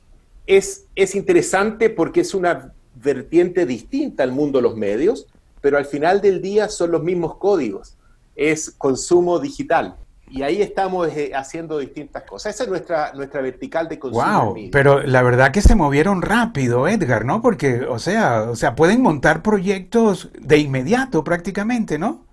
es, 0.48 0.86
es 0.96 1.14
interesante 1.14 1.90
porque 1.90 2.22
es 2.22 2.34
una 2.34 2.72
vertiente 2.96 3.66
distinta 3.66 4.24
al 4.24 4.32
mundo 4.32 4.58
de 4.58 4.62
los 4.62 4.76
medios, 4.76 5.28
pero 5.60 5.78
al 5.78 5.84
final 5.84 6.20
del 6.20 6.42
día 6.42 6.68
son 6.68 6.90
los 6.90 7.04
mismos 7.04 7.36
códigos. 7.36 7.96
Es 8.34 8.68
consumo 8.72 9.38
digital 9.38 9.94
y 10.32 10.42
ahí 10.42 10.62
estamos 10.62 11.08
eh, 11.08 11.32
haciendo 11.34 11.78
distintas 11.78 12.22
cosas. 12.22 12.54
Esa 12.54 12.64
es 12.64 12.70
nuestra, 12.70 13.12
nuestra 13.12 13.42
vertical 13.42 13.86
de 13.86 13.98
consumo. 13.98 14.54
Wow, 14.54 14.68
pero 14.72 15.02
la 15.02 15.22
verdad 15.22 15.52
que 15.52 15.60
se 15.60 15.74
movieron 15.74 16.22
rápido, 16.22 16.88
Edgar, 16.88 17.26
¿no? 17.26 17.42
Porque, 17.42 17.82
o 17.82 17.98
sea, 17.98 18.44
o 18.50 18.56
sea, 18.56 18.74
pueden 18.74 19.02
montar 19.02 19.42
proyectos 19.42 20.30
de 20.40 20.56
inmediato 20.56 21.22
prácticamente, 21.22 21.98
¿no? 21.98 22.24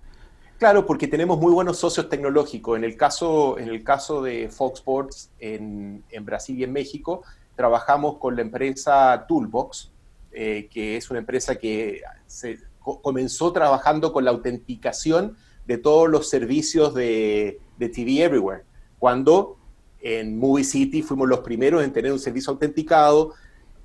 Claro, 0.58 0.86
porque 0.86 1.08
tenemos 1.08 1.38
muy 1.38 1.52
buenos 1.52 1.78
socios 1.78 2.08
tecnológicos. 2.08 2.78
En 2.78 2.84
el 2.84 2.96
caso, 2.96 3.58
en 3.58 3.68
el 3.68 3.84
caso 3.84 4.22
de 4.22 4.48
Fox 4.48 4.80
Sports 4.80 5.30
en, 5.38 6.02
en 6.10 6.24
Brasil 6.24 6.58
y 6.58 6.64
en 6.64 6.72
México, 6.72 7.22
trabajamos 7.54 8.16
con 8.16 8.34
la 8.34 8.40
empresa 8.40 9.26
Toolbox, 9.28 9.90
eh, 10.32 10.70
que 10.72 10.96
es 10.96 11.10
una 11.10 11.18
empresa 11.18 11.56
que 11.56 12.00
se, 12.26 12.58
comenzó 12.80 13.52
trabajando 13.52 14.10
con 14.10 14.24
la 14.24 14.30
autenticación 14.30 15.36
de 15.66 15.78
todos 15.78 16.08
los 16.08 16.28
servicios 16.28 16.94
de, 16.94 17.60
de 17.78 17.88
TV 17.88 18.22
Everywhere, 18.22 18.62
cuando 18.98 19.56
en 20.00 20.38
Movie 20.38 20.64
City 20.64 21.02
fuimos 21.02 21.28
los 21.28 21.40
primeros 21.40 21.84
en 21.84 21.92
tener 21.92 22.12
un 22.12 22.18
servicio 22.18 22.52
autenticado, 22.52 23.34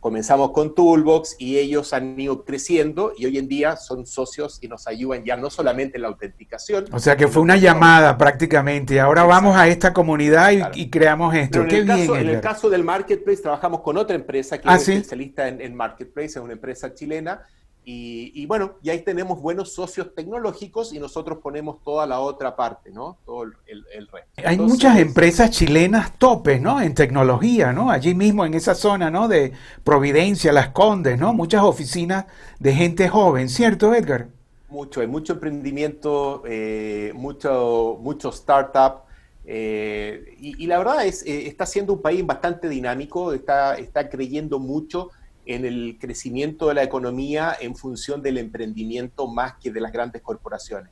comenzamos 0.06 0.52
con 0.52 0.76
Toolbox 0.76 1.36
y 1.40 1.58
ellos 1.58 1.92
han 1.92 2.20
ido 2.20 2.46
creciendo 2.46 3.14
y 3.18 3.26
hoy 3.26 3.40
en 3.40 3.48
día 3.48 3.76
son 3.76 4.06
socios 4.06 4.60
y 4.62 4.68
nos 4.68 4.86
ayudan 4.86 5.24
ya 5.26 5.36
no 5.36 5.50
solamente 5.50 5.98
en 5.98 6.04
la 6.04 6.10
autenticación. 6.10 6.86
O 6.92 7.00
sea 7.00 7.18
que 7.18 7.28
fue 7.28 7.42
una 7.42 7.58
llamada 7.58 8.16
prácticamente. 8.16 9.00
Ahora 9.00 9.24
vamos 9.24 9.58
a 9.58 9.68
esta 9.68 9.94
comunidad 9.94 10.52
y, 10.76 10.92
creamos 10.92 11.34
esto. 11.34 11.62
en, 11.64 11.72
el 11.72 11.88
caso, 11.88 12.18
en, 12.18 12.30
el 12.30 12.40
caso, 12.40 12.70
del 12.70 12.84
Marketplace 12.84 13.42
trabajamos 13.42 13.82
con 13.82 13.98
otra 13.98 14.16
empresa 14.16 14.60
que 14.60 14.70
ah, 14.70 14.76
es 14.76 14.88
especialista 14.88 15.48
en, 15.48 15.60
en 15.60 15.74
Marketplace, 15.74 16.28
es 16.28 16.38
una 16.38 16.54
empresa 16.54 16.94
chilena 16.94 17.42
y, 17.88 18.46
bueno, 18.48 18.74
y 18.82 18.90
ahí 18.90 19.02
tenemos 19.02 19.40
buenos 19.40 19.74
socios 19.74 20.16
tecnológicos 20.16 20.92
y 20.92 21.00
nosotros 21.00 21.38
ponemos 21.38 21.84
toda 21.84 22.08
la 22.08 22.20
otra 22.20 22.56
parte, 22.56 22.90
¿no? 22.92 23.18
Todo 23.26 23.44
el, 23.44 23.54
el, 23.68 24.08
resto. 24.08 24.30
Hay 24.44 24.58
muchas 24.58 24.98
empresas 24.98 25.52
chilenas 25.52 26.18
topes, 26.18 26.60
¿no? 26.60 26.82
En 26.82 26.96
tecnología, 26.96 27.74
¿no? 27.74 27.92
Allí 27.92 28.16
mismo 28.16 28.44
en 28.44 28.56
esa 28.56 28.74
zona, 28.74 29.12
¿no? 29.12 29.28
De 29.28 29.54
Providencia, 29.84 30.52
Las 30.52 30.70
Condes, 30.70 31.20
¿no? 31.20 31.34
Muchas 31.34 31.62
oficinas 31.62 32.26
de 32.60 32.74
gente 32.74 33.08
joven, 33.08 33.50
¿cierto, 33.50 33.94
Edgar? 33.94 34.30
Mucho, 34.68 35.02
hay 35.02 35.08
mucho 35.08 35.34
emprendimiento, 35.34 36.42
eh, 36.48 37.12
mucho, 37.14 38.00
mucho 38.02 38.30
startup. 38.30 39.04
Eh, 39.46 40.36
y, 40.40 40.66
la 40.66 40.80
verdad 40.80 41.06
es, 41.06 41.24
eh, 41.24 41.46
está 41.48 41.68
siendo 41.68 41.94
un 41.94 42.02
país 42.02 42.26
bastante 42.26 42.68
dinámico, 42.68 43.32
está, 43.32 43.76
está 43.76 44.10
creyendo 44.10 44.58
mucho 44.58 45.12
en 45.46 45.66
el 45.66 45.98
crecimiento 46.00 46.68
de 46.68 46.74
la 46.74 46.84
economía 46.84 47.56
en 47.60 47.76
función 47.76 48.22
del 48.22 48.38
emprendimiento 48.38 49.28
más 49.28 49.56
que 49.56 49.72
de 49.72 49.80
las 49.80 49.92
grandes 49.92 50.22
corporaciones. 50.22 50.92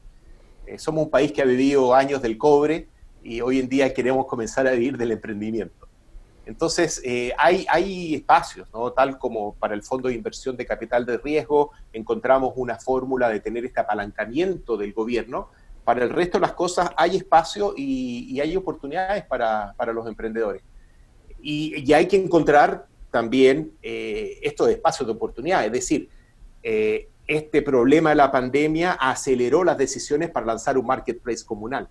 Eh, 0.68 0.78
somos 0.78 1.06
un 1.06 1.10
país 1.10 1.32
que 1.32 1.42
ha 1.42 1.46
vivido 1.46 1.94
años 1.94 2.22
del 2.22 2.38
cobre 2.38 2.88
y 3.24 3.42
hoy 3.42 3.60
en 3.60 3.68
día 3.68 3.94
queremos 3.94 4.28
comenzar 4.28 4.68
a 4.68 4.72
vivir 4.72 4.98
del 4.98 5.12
emprendimiento. 5.12 5.88
Entonces, 6.46 7.02
eh, 7.06 7.32
hay, 7.38 7.66
hay 7.70 8.16
espacios, 8.16 8.68
¿no? 8.74 8.92
tal 8.92 9.18
como 9.18 9.54
para 9.56 9.74
el 9.74 9.82
Fondo 9.82 10.10
de 10.10 10.16
Inversión 10.16 10.58
de 10.58 10.66
Capital 10.66 11.06
de 11.06 11.18
Riesgo, 11.18 11.72
encontramos 11.94 12.54
una 12.58 12.78
fórmula 12.78 13.30
de 13.30 13.40
tener 13.40 13.64
este 13.66 13.80
apalancamiento 13.80 14.76
del 14.76 14.94
gobierno. 14.94 15.50
Para 15.86 16.04
el 16.04 16.10
resto 16.10 16.38
de 16.38 16.42
las 16.42 16.54
cosas 16.54 16.90
hay 16.98 17.16
espacio 17.16 17.74
y, 17.78 18.40
hay 18.42 18.56
oportunidades 18.58 19.26
para, 19.26 19.74
para 19.78 19.94
los 19.94 20.06
emprendedores. 20.08 20.62
Y, 21.42 21.90
y, 21.90 21.94
hay 21.94 22.08
que 22.08 22.18
encontrar 22.18 22.88
también 23.14 23.74
eh, 23.84 24.40
esto 24.42 24.66
de 24.66 24.74
espacios 24.74 25.06
de 25.06 25.14
oportunidad, 25.14 25.64
es 25.64 25.72
decir, 25.72 26.10
eh, 26.64 27.10
este 27.28 27.62
problema 27.62 28.10
de 28.10 28.16
la 28.16 28.32
pandemia 28.32 28.94
aceleró 28.94 29.64
las 29.64 29.78
decisiones 29.78 30.32
para 30.32 30.48
lanzar 30.48 30.80
un 30.80 30.88
marketplace 30.88 31.46
comunal. 31.46 31.88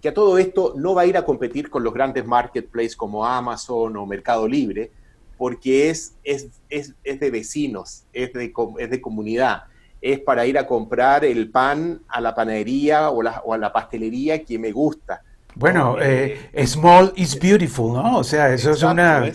Que 0.00 0.08
a 0.08 0.14
todo 0.14 0.38
esto 0.38 0.72
no 0.74 0.94
va 0.94 1.02
a 1.02 1.06
ir 1.06 1.18
a 1.18 1.26
competir 1.26 1.68
con 1.68 1.84
los 1.84 1.92
grandes 1.92 2.24
marketplaces 2.24 2.96
como 2.96 3.26
Amazon 3.26 3.98
o 3.98 4.06
Mercado 4.06 4.48
Libre, 4.48 4.90
porque 5.36 5.90
es, 5.90 6.14
es, 6.24 6.48
es, 6.70 6.94
es 7.04 7.20
de 7.20 7.30
vecinos, 7.30 8.04
es 8.14 8.32
de, 8.32 8.52
es 8.78 8.90
de 8.90 9.00
comunidad 9.00 9.64
es 10.00 10.20
para 10.20 10.46
ir 10.46 10.56
a 10.58 10.66
comprar 10.66 11.24
el 11.24 11.50
pan 11.50 12.00
a 12.08 12.20
la 12.20 12.34
panadería 12.34 13.10
o, 13.10 13.22
la, 13.22 13.42
o 13.44 13.54
a 13.54 13.58
la 13.58 13.72
pastelería 13.72 14.44
que 14.44 14.58
me 14.58 14.70
gusta. 14.70 15.22
Bueno, 15.54 15.96
eh, 16.00 16.50
small 16.66 17.12
is 17.16 17.36
beautiful, 17.38 17.94
¿no? 17.94 18.18
O 18.18 18.24
sea, 18.24 18.52
eso 18.52 18.72
es 18.72 18.82
una... 18.82 19.32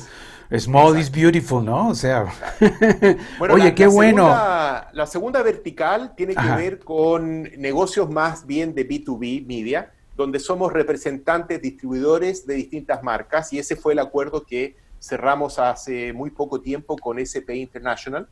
Small 0.59 0.99
is 0.99 1.09
beautiful, 1.09 1.63
¿no? 1.63 1.89
O 1.89 1.95
sea, 1.95 2.25
oye, 3.39 3.73
qué 3.73 3.87
bueno. 3.87 4.27
la 4.27 5.05
segunda 5.07 5.41
vertical 5.43 6.13
tiene 6.15 6.35
que 6.35 6.47
ver 6.57 6.79
con 6.79 7.43
negocios 7.57 8.09
más 8.09 8.45
bien 8.45 8.75
de 8.75 8.87
B2B 8.87 9.45
media, 9.45 9.93
donde 10.17 10.39
somos 10.39 10.73
representantes, 10.73 11.61
distribuidores 11.61 12.45
de 12.45 12.55
distintas 12.55 13.01
marcas, 13.01 13.53
y 13.53 13.59
ese 13.59 13.77
fue 13.77 13.93
el 13.93 13.99
acuerdo 13.99 14.43
que 14.43 14.75
cerramos 14.99 15.57
hace 15.57 16.11
muy 16.11 16.31
poco 16.31 16.59
tiempo 16.59 16.97
con 16.97 17.25
SPI 17.25 17.61
International. 17.61 18.27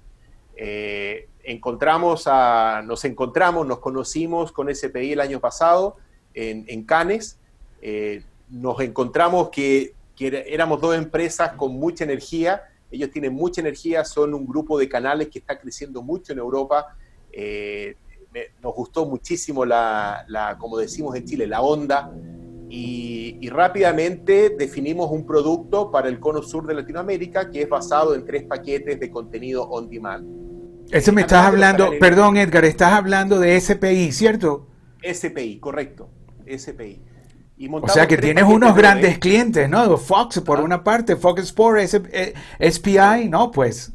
Eh, 0.57 1.29
encontramos 1.43 2.25
a, 2.27 2.83
nos 2.85 3.05
encontramos, 3.05 3.65
nos 3.65 3.79
conocimos 3.79 4.51
con 4.51 4.73
SPI 4.73 5.13
el 5.13 5.21
año 5.21 5.39
pasado 5.39 5.95
en, 6.33 6.65
en 6.67 6.83
Cannes. 6.83 7.39
Eh, 7.81 8.23
nos 8.49 8.81
encontramos 8.81 9.49
que 9.49 9.93
que 10.19 10.45
éramos 10.49 10.81
dos 10.81 10.97
empresas 10.97 11.53
con 11.53 11.79
mucha 11.79 12.03
energía, 12.03 12.63
ellos 12.91 13.09
tienen 13.09 13.33
mucha 13.33 13.61
energía, 13.61 14.03
son 14.03 14.33
un 14.33 14.45
grupo 14.45 14.77
de 14.77 14.89
canales 14.89 15.29
que 15.29 15.39
está 15.39 15.57
creciendo 15.57 16.01
mucho 16.01 16.33
en 16.33 16.39
Europa. 16.39 16.97
Eh, 17.31 17.95
nos 18.61 18.75
gustó 18.75 19.05
muchísimo 19.05 19.63
la, 19.63 20.57
como 20.59 20.77
decimos 20.77 21.15
en 21.15 21.23
Chile, 21.23 21.47
la 21.47 21.61
onda. 21.61 22.11
Y, 22.69 23.49
rápidamente 23.49 24.55
definimos 24.59 25.09
un 25.09 25.25
producto 25.25 25.89
para 25.89 26.09
el 26.09 26.19
cono 26.19 26.43
sur 26.43 26.67
de 26.67 26.73
Latinoamérica 26.73 27.49
que 27.49 27.63
es 27.63 27.69
basado 27.69 28.13
en 28.13 28.25
tres 28.25 28.43
paquetes 28.43 28.99
de 28.99 29.09
contenido 29.09 29.63
on 29.69 29.89
demand. 29.89 30.27
Eso 30.91 31.13
me 31.13 31.21
estás 31.21 31.45
hablando, 31.45 31.91
perdón 31.99 32.35
Edgar, 32.35 32.65
estás 32.65 32.93
hablando 32.93 33.39
de 33.39 33.59
SPI, 33.59 34.11
¿cierto? 34.11 34.67
SPI, 35.01 35.59
correcto, 35.59 36.09
SPI 36.45 37.01
o 37.67 37.87
sea 37.89 38.07
que 38.07 38.17
tienes 38.17 38.45
unos 38.45 38.75
grandes 38.75 39.19
clientes, 39.19 39.69
¿no? 39.69 39.97
Fox 39.97 40.39
por 40.41 40.61
una 40.61 40.83
parte, 40.83 41.15
Fox 41.15 41.43
Sports, 41.43 41.99
SPI, 42.59 42.97
eh, 42.97 43.27
¿no? 43.29 43.51
Pues. 43.51 43.91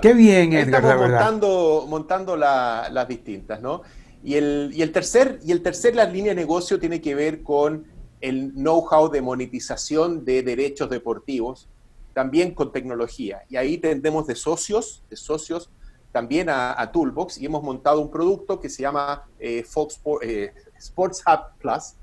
Qué 0.00 0.14
bien, 0.14 0.52
Edgar, 0.52 0.82
la 0.82 0.96
verdad. 0.96 1.20
montando, 1.20 1.86
montando 1.88 2.36
las 2.36 3.08
distintas, 3.08 3.60
¿no? 3.60 3.82
Y 4.22 4.36
el, 4.36 4.70
y 4.72 4.80
el 4.80 4.92
tercer, 4.92 5.40
y 5.44 5.52
el 5.52 5.62
tercer 5.62 5.94
la 5.94 6.04
línea 6.06 6.32
de 6.32 6.40
negocio 6.40 6.78
tiene 6.78 7.00
que 7.00 7.14
ver 7.14 7.42
con 7.42 7.84
el 8.20 8.52
know-how 8.54 9.10
de 9.10 9.20
monetización 9.20 10.24
de 10.24 10.42
derechos 10.42 10.88
deportivos, 10.88 11.68
también 12.14 12.54
con 12.54 12.72
tecnología. 12.72 13.42
Y 13.50 13.56
ahí 13.56 13.76
tendemos 13.76 14.26
de 14.26 14.34
socios, 14.34 15.02
de 15.10 15.16
socios 15.16 15.70
también 16.12 16.48
a, 16.48 16.90
Toolbox, 16.92 17.38
y 17.38 17.44
hemos 17.44 17.62
montado 17.62 18.00
un 18.00 18.08
producto 18.08 18.60
que 18.60 18.70
se 18.70 18.82
llama 18.82 19.24
eh, 19.38 19.64
Fox 19.64 20.00
eh, 20.22 20.54
Sports 20.78 21.22
Hub 21.26 21.58
Plus, 21.58 21.96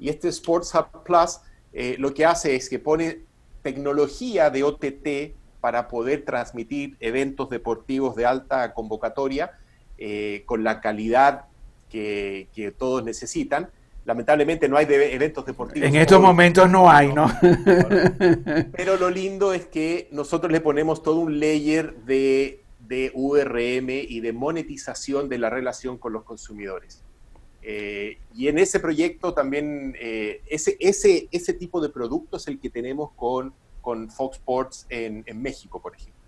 y 0.00 0.08
este 0.08 0.28
Sports 0.28 0.74
Hub 0.74 1.04
Plus 1.04 1.40
eh, 1.72 1.96
lo 1.98 2.12
que 2.14 2.24
hace 2.24 2.56
es 2.56 2.68
que 2.68 2.78
pone 2.78 3.20
tecnología 3.62 4.50
de 4.50 4.64
OTT 4.64 5.36
para 5.60 5.88
poder 5.88 6.24
transmitir 6.24 6.96
eventos 7.00 7.50
deportivos 7.50 8.16
de 8.16 8.26
alta 8.26 8.72
convocatoria 8.72 9.52
eh, 9.98 10.42
con 10.46 10.64
la 10.64 10.80
calidad 10.80 11.44
que, 11.90 12.48
todos 12.78 13.04
necesitan. 13.04 13.68
Lamentablemente 14.06 14.68
no 14.68 14.78
hay 14.78 14.86
eventos 14.88 15.44
deportivos. 15.44 15.86
En 15.86 15.94
estos 15.94 16.20
momentos 16.20 16.70
no 16.70 16.90
hay, 16.90 17.12
¿no? 17.12 17.30
Pero 18.72 18.96
lo 18.96 19.10
lindo 19.10 19.52
es 19.52 19.66
que 19.66 20.08
nosotros 20.10 20.50
le 20.50 20.60
ponemos 20.60 21.02
todo 21.02 21.16
un 21.16 21.38
layer 21.38 21.94
de, 21.96 22.62
de 22.78 23.12
URM 23.14 23.90
y 23.90 24.20
de 24.20 24.32
monetización 24.32 25.28
de 25.28 25.38
la 25.38 25.50
relación 25.50 25.98
con 25.98 26.14
los 26.14 26.24
consumidores. 26.24 27.02
Eh, 27.62 28.18
y 28.34 28.48
en 28.48 28.58
ese 28.58 28.80
proyecto 28.80 29.34
también, 29.34 29.94
eh, 30.00 30.40
ese, 30.46 30.76
ese, 30.80 31.28
ese 31.30 31.52
tipo 31.52 31.80
de 31.80 31.90
producto 31.90 32.36
es 32.36 32.46
el 32.48 32.58
que 32.58 32.70
tenemos 32.70 33.10
con, 33.16 33.52
con 33.80 34.10
Fox 34.10 34.38
Sports 34.38 34.86
en, 34.88 35.24
en 35.26 35.42
México, 35.42 35.80
por 35.80 35.94
ejemplo. 35.94 36.20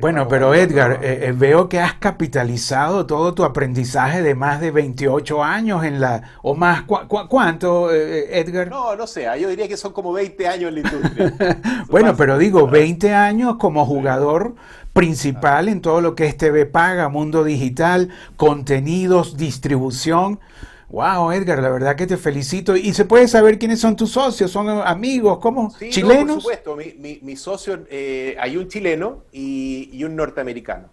Bueno, 0.00 0.26
pero 0.26 0.52
Edgar, 0.52 0.98
eh, 1.02 1.32
veo 1.36 1.68
que 1.68 1.78
has 1.78 1.94
capitalizado 1.94 3.06
todo 3.06 3.34
tu 3.34 3.44
aprendizaje 3.44 4.20
de 4.20 4.34
más 4.34 4.60
de 4.60 4.72
28 4.72 5.44
años 5.44 5.84
en 5.84 6.00
la... 6.00 6.32
o 6.42 6.56
más, 6.56 6.82
¿cuánto, 7.28 7.92
Edgar? 7.92 8.68
No, 8.68 8.96
no 8.96 9.06
sé, 9.06 9.28
yo 9.38 9.48
diría 9.48 9.68
que 9.68 9.76
son 9.76 9.92
como 9.92 10.12
20 10.12 10.48
años 10.48 10.70
en 10.70 10.74
la 10.74 10.80
industria. 10.80 11.62
bueno, 11.88 12.16
pero 12.16 12.36
digo, 12.36 12.66
20 12.66 13.14
años 13.14 13.56
como 13.56 13.86
jugador 13.86 14.56
principal 14.94 15.68
en 15.68 15.82
todo 15.82 16.00
lo 16.00 16.14
que 16.14 16.24
es 16.24 16.36
TV 16.38 16.64
Paga, 16.64 17.08
mundo 17.10 17.44
digital, 17.44 18.10
contenidos, 18.36 19.36
distribución. 19.36 20.40
Wow, 20.88 21.32
Edgar, 21.32 21.60
la 21.60 21.70
verdad 21.70 21.96
que 21.96 22.06
te 22.06 22.16
felicito. 22.16 22.76
¿Y 22.76 22.94
se 22.94 23.04
puede 23.04 23.26
saber 23.26 23.58
quiénes 23.58 23.80
son 23.80 23.96
tus 23.96 24.12
socios? 24.12 24.52
¿Son 24.52 24.68
amigos? 24.68 25.40
¿Cómo? 25.40 25.74
¿Chilenos? 25.90 26.44
por 26.44 26.54
supuesto, 26.54 26.76
mi, 26.76 27.18
mi, 27.20 27.36
socio, 27.36 27.84
eh, 27.90 28.36
hay 28.38 28.56
un 28.56 28.68
chileno 28.68 29.24
y, 29.32 30.02
un 30.04 30.14
norteamericano. 30.14 30.88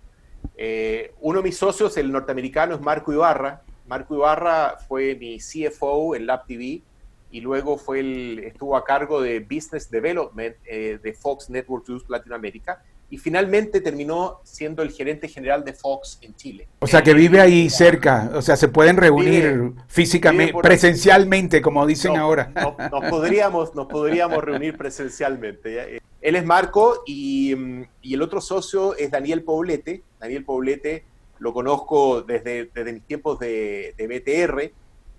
Eh, 0.58 1.13
uno 1.22 1.39
de 1.39 1.43
mis 1.43 1.58
socios, 1.58 1.96
el 1.98 2.12
norteamericano, 2.12 2.74
es 2.74 2.81
Marco 2.81 3.13
Ibarra. 3.13 3.62
Marco 3.86 4.15
Ibarra 4.15 4.77
fue 4.88 5.15
mi 5.15 5.38
CFO 5.38 6.15
en 6.15 6.25
Lab 6.25 6.48
TV 6.48 6.81
y 7.29 7.39
luego 7.39 7.77
fue 7.77 8.00
el, 8.00 8.39
estuvo 8.39 8.75
a 8.75 8.84
cargo 8.84 9.22
de 9.22 9.39
Business 9.41 9.91
Development 9.91 10.55
eh, 10.65 11.00
de 11.01 11.13
Fox 11.13 11.51
Network 11.51 11.88
News 11.88 12.03
Latinoamérica 12.10 12.84
y 13.12 13.18
finalmente 13.18 13.82
terminó 13.82 14.39
siendo 14.44 14.82
el 14.82 14.89
gerente 14.89 15.27
general 15.27 15.65
de 15.65 15.74
Fox 15.74 16.18
en 16.22 16.34
Chile. 16.34 16.70
O 16.80 16.88
sea, 16.88 17.03
que 17.03 17.13
vive 17.13 17.41
ahí 17.41 17.70
cerca, 17.70 18.32
o 18.34 18.41
sea, 18.41 18.56
se 18.56 18.70
pueden 18.70 18.96
reunir 18.96 19.74
físicamente, 19.88 20.53
presencialmente, 20.63 21.62
como 21.62 21.86
dicen 21.86 22.15
ahora. 22.15 22.50
nos, 22.56 23.10
podríamos, 23.10 23.75
nos 23.75 23.88
podríamos 23.88 24.41
reunir 24.41 24.77
presencialmente. 24.77 26.00
Él 26.22 26.36
es 26.36 26.46
Marco 26.46 27.03
y, 27.06 27.53
y, 28.01 28.13
el 28.13 28.22
otro 28.22 28.39
socio 28.39 28.96
es 28.96 29.12
Daniel 29.12 29.44
Poblete. 29.44 30.03
Daniel 30.18 30.46
Poblete 30.46 31.03
lo 31.39 31.53
conozco 31.53 32.22
desde, 32.22 32.70
desde 32.74 32.94
mis 32.94 33.03
tiempos 33.03 33.39
de, 33.39 33.94
de 33.98 34.08
BTR. 34.08 34.72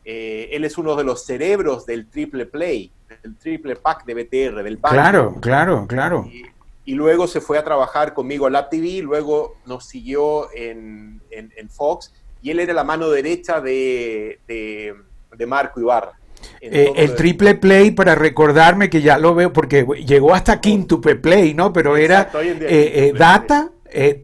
Eh, 0.04 0.48
él 0.52 0.64
es 0.64 0.78
uno 0.78 0.96
de 0.96 1.04
los 1.04 1.26
cerebros 1.26 1.84
del 1.84 2.08
triple 2.08 2.46
play, 2.46 2.90
del 3.22 3.36
triple 3.36 3.76
pack 3.76 4.06
de 4.06 4.14
BTR, 4.14 4.62
del 4.62 4.78
Claro, 4.78 5.36
claro, 5.40 5.86
claro. 5.86 6.26
Y, 6.32 6.44
y, 6.84 6.94
luego 6.94 7.26
se 7.26 7.40
fue 7.40 7.58
a 7.58 7.64
trabajar 7.64 8.14
conmigo 8.14 8.46
a 8.46 8.50
Lab 8.50 8.70
TV, 8.70 9.02
luego 9.02 9.56
nos 9.66 9.86
siguió 9.86 10.52
en, 10.54 11.20
en, 11.30 11.52
en 11.56 11.70
Fox, 11.70 12.12
y 12.42 12.50
él 12.50 12.60
era 12.60 12.72
la 12.72 12.84
mano 12.84 13.08
derecha 13.08 13.60
de, 13.60 14.40
de, 14.46 14.94
de 15.36 15.46
Marco 15.46 15.80
Ibarra. 15.80 16.18
Eh, 16.60 16.92
el 16.96 17.14
triple 17.14 17.54
play, 17.54 17.92
para 17.92 18.14
recordarme 18.14 18.90
que 18.90 19.00
ya 19.00 19.18
lo 19.18 19.34
veo, 19.34 19.52
porque 19.52 19.86
llegó 20.06 20.34
hasta 20.34 20.60
quintuple 20.60 21.16
play, 21.16 21.54
¿no? 21.54 21.72
Pero 21.72 21.96
Exacto, 21.96 22.40
era 22.40 22.54
eh, 22.60 23.08
eh, 23.08 23.12
data, 23.16 23.70
eh, 23.90 24.20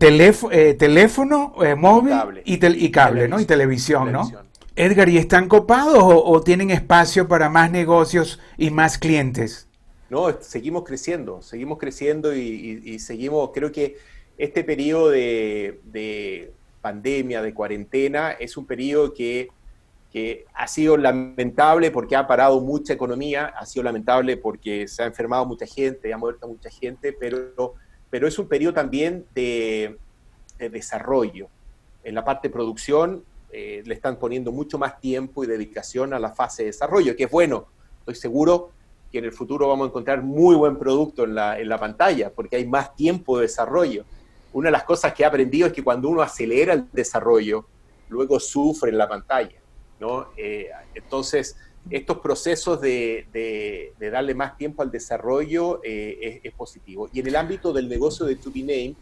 teléfono 0.78 1.54
móvil 1.76 2.12
cable. 2.12 2.42
Y, 2.44 2.56
tel 2.58 2.82
y, 2.82 2.90
cable, 2.90 3.28
¿no? 3.28 3.40
Y 3.40 3.44
televisión, 3.44 4.06
televisión, 4.06 4.34
¿no? 4.34 4.48
Edgar, 4.74 5.08
¿y 5.08 5.18
están 5.18 5.48
copados 5.48 6.02
o, 6.02 6.24
o, 6.24 6.40
tienen 6.42 6.70
espacio 6.70 7.26
para 7.26 7.48
más 7.48 7.70
negocios 7.70 8.38
y 8.56 8.70
más 8.70 8.98
clientes? 8.98 9.67
No, 10.10 10.40
seguimos 10.40 10.84
creciendo, 10.84 11.42
seguimos 11.42 11.78
creciendo 11.78 12.34
y, 12.34 12.98
seguimos, 12.98 13.50
creo 13.52 13.70
que 13.70 13.96
este 14.38 14.64
periodo 14.64 15.10
de, 15.10 15.80
de 15.84 16.52
pandemia, 16.80 17.42
de 17.42 17.52
cuarentena, 17.52 18.32
es 18.32 18.56
un 18.56 18.66
periodo 18.66 19.12
que 19.12 19.50
que 20.10 20.46
ha 20.54 20.66
sido 20.66 20.96
lamentable 20.96 21.90
porque 21.90 22.16
ha 22.16 22.26
parado 22.26 22.60
mucha 22.60 22.94
economía, 22.94 23.46
ha 23.46 23.66
sido 23.66 23.82
lamentable 23.82 24.36
porque 24.36 24.88
se 24.88 25.02
ha 25.02 25.06
enfermado 25.06 25.44
mucha 25.44 25.66
gente, 25.66 26.12
ha 26.12 26.18
muerto 26.18 26.48
mucha 26.48 26.70
gente, 26.70 27.12
pero, 27.12 27.74
pero 28.08 28.26
es 28.26 28.38
un 28.38 28.48
periodo 28.48 28.74
también 28.74 29.26
de, 29.34 29.98
de 30.58 30.70
desarrollo. 30.70 31.48
En 32.04 32.14
la 32.14 32.24
parte 32.24 32.48
de 32.48 32.52
producción 32.52 33.22
eh, 33.52 33.82
le 33.84 33.94
están 33.94 34.18
poniendo 34.18 34.50
mucho 34.50 34.78
más 34.78 34.98
tiempo 34.98 35.44
y 35.44 35.46
dedicación 35.46 36.14
a 36.14 36.18
la 36.18 36.30
fase 36.30 36.62
de 36.62 36.68
desarrollo, 36.68 37.14
que 37.14 37.24
es 37.24 37.30
bueno. 37.30 37.66
Estoy 38.00 38.14
seguro 38.14 38.70
que 39.10 39.18
en 39.18 39.24
el 39.24 39.32
futuro 39.32 39.68
vamos 39.68 39.86
a 39.86 39.88
encontrar 39.88 40.22
muy 40.22 40.54
buen 40.54 40.78
producto 40.78 41.24
en 41.24 41.34
la, 41.34 41.58
en 41.58 41.68
la 41.68 41.78
pantalla, 41.78 42.30
porque 42.30 42.56
hay 42.56 42.66
más 42.66 42.94
tiempo 42.94 43.38
de 43.38 43.42
desarrollo. 43.42 44.04
Una 44.52 44.68
de 44.68 44.72
las 44.72 44.84
cosas 44.84 45.14
que 45.14 45.22
he 45.22 45.26
aprendido 45.26 45.66
es 45.66 45.72
que 45.72 45.82
cuando 45.82 46.08
uno 46.08 46.22
acelera 46.22 46.72
el 46.74 46.86
desarrollo, 46.92 47.66
luego 48.08 48.40
sufre 48.40 48.90
en 48.90 48.98
la 48.98 49.08
pantalla 49.08 49.58
¿no? 50.00 50.28
Eh, 50.36 50.68
entonces, 50.94 51.56
estos 51.90 52.18
procesos 52.18 52.80
de, 52.80 53.26
de, 53.98 54.10
darle 54.10 54.34
más 54.34 54.56
tiempo 54.56 54.82
al 54.82 54.90
desarrollo 54.90 55.80
eh, 55.82 56.18
es, 56.20 56.40
es, 56.44 56.52
positivo. 56.52 57.08
Y 57.12 57.20
en 57.20 57.28
el 57.28 57.36
ámbito 57.36 57.72
del 57.72 57.88
negocio 57.88 58.26
de 58.26 58.36
To 58.36 58.50
Be 58.50 58.60
Name, 58.60 58.94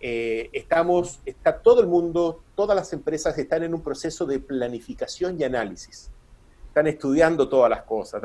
eh, 0.00 0.48
estamos, 0.52 1.20
está 1.26 1.58
todo 1.58 1.80
el 1.80 1.86
mundo, 1.86 2.42
todas 2.54 2.76
las 2.76 2.92
empresas 2.92 3.36
están 3.36 3.64
en 3.64 3.74
un 3.74 3.82
proceso 3.82 4.24
de 4.26 4.38
planificación 4.38 5.38
y 5.38 5.44
análisis. 5.44 6.10
Están 6.70 6.86
estudiando 6.86 7.48
todas 7.48 7.68
las 7.68 7.82
cosas, 7.82 8.22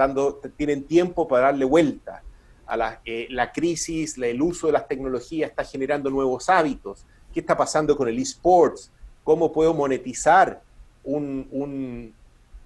tienen 0.56 0.84
tiempo 0.84 1.28
para 1.28 1.48
darle 1.48 1.66
vuelta 1.66 2.22
a 2.68 2.78
la, 2.78 3.02
eh, 3.04 3.28
crisis, 3.52 4.20
el 4.20 4.40
uso 4.40 4.68
de 4.68 4.74
las 4.74 4.88
tecnologías 4.88 5.50
está 5.50 5.64
generando 5.64 6.12
nuevos 6.12 6.48
hábitos. 6.48 7.08
¿Qué 7.34 7.40
está 7.40 7.58
pasando 7.58 7.98
con 7.98 8.08
el 8.08 8.20
esports? 8.20 8.92
¿Cómo 9.24 9.52
puedo 9.52 9.74
monetizar 9.74 10.62
un, 11.04 11.48
un, 11.50 12.14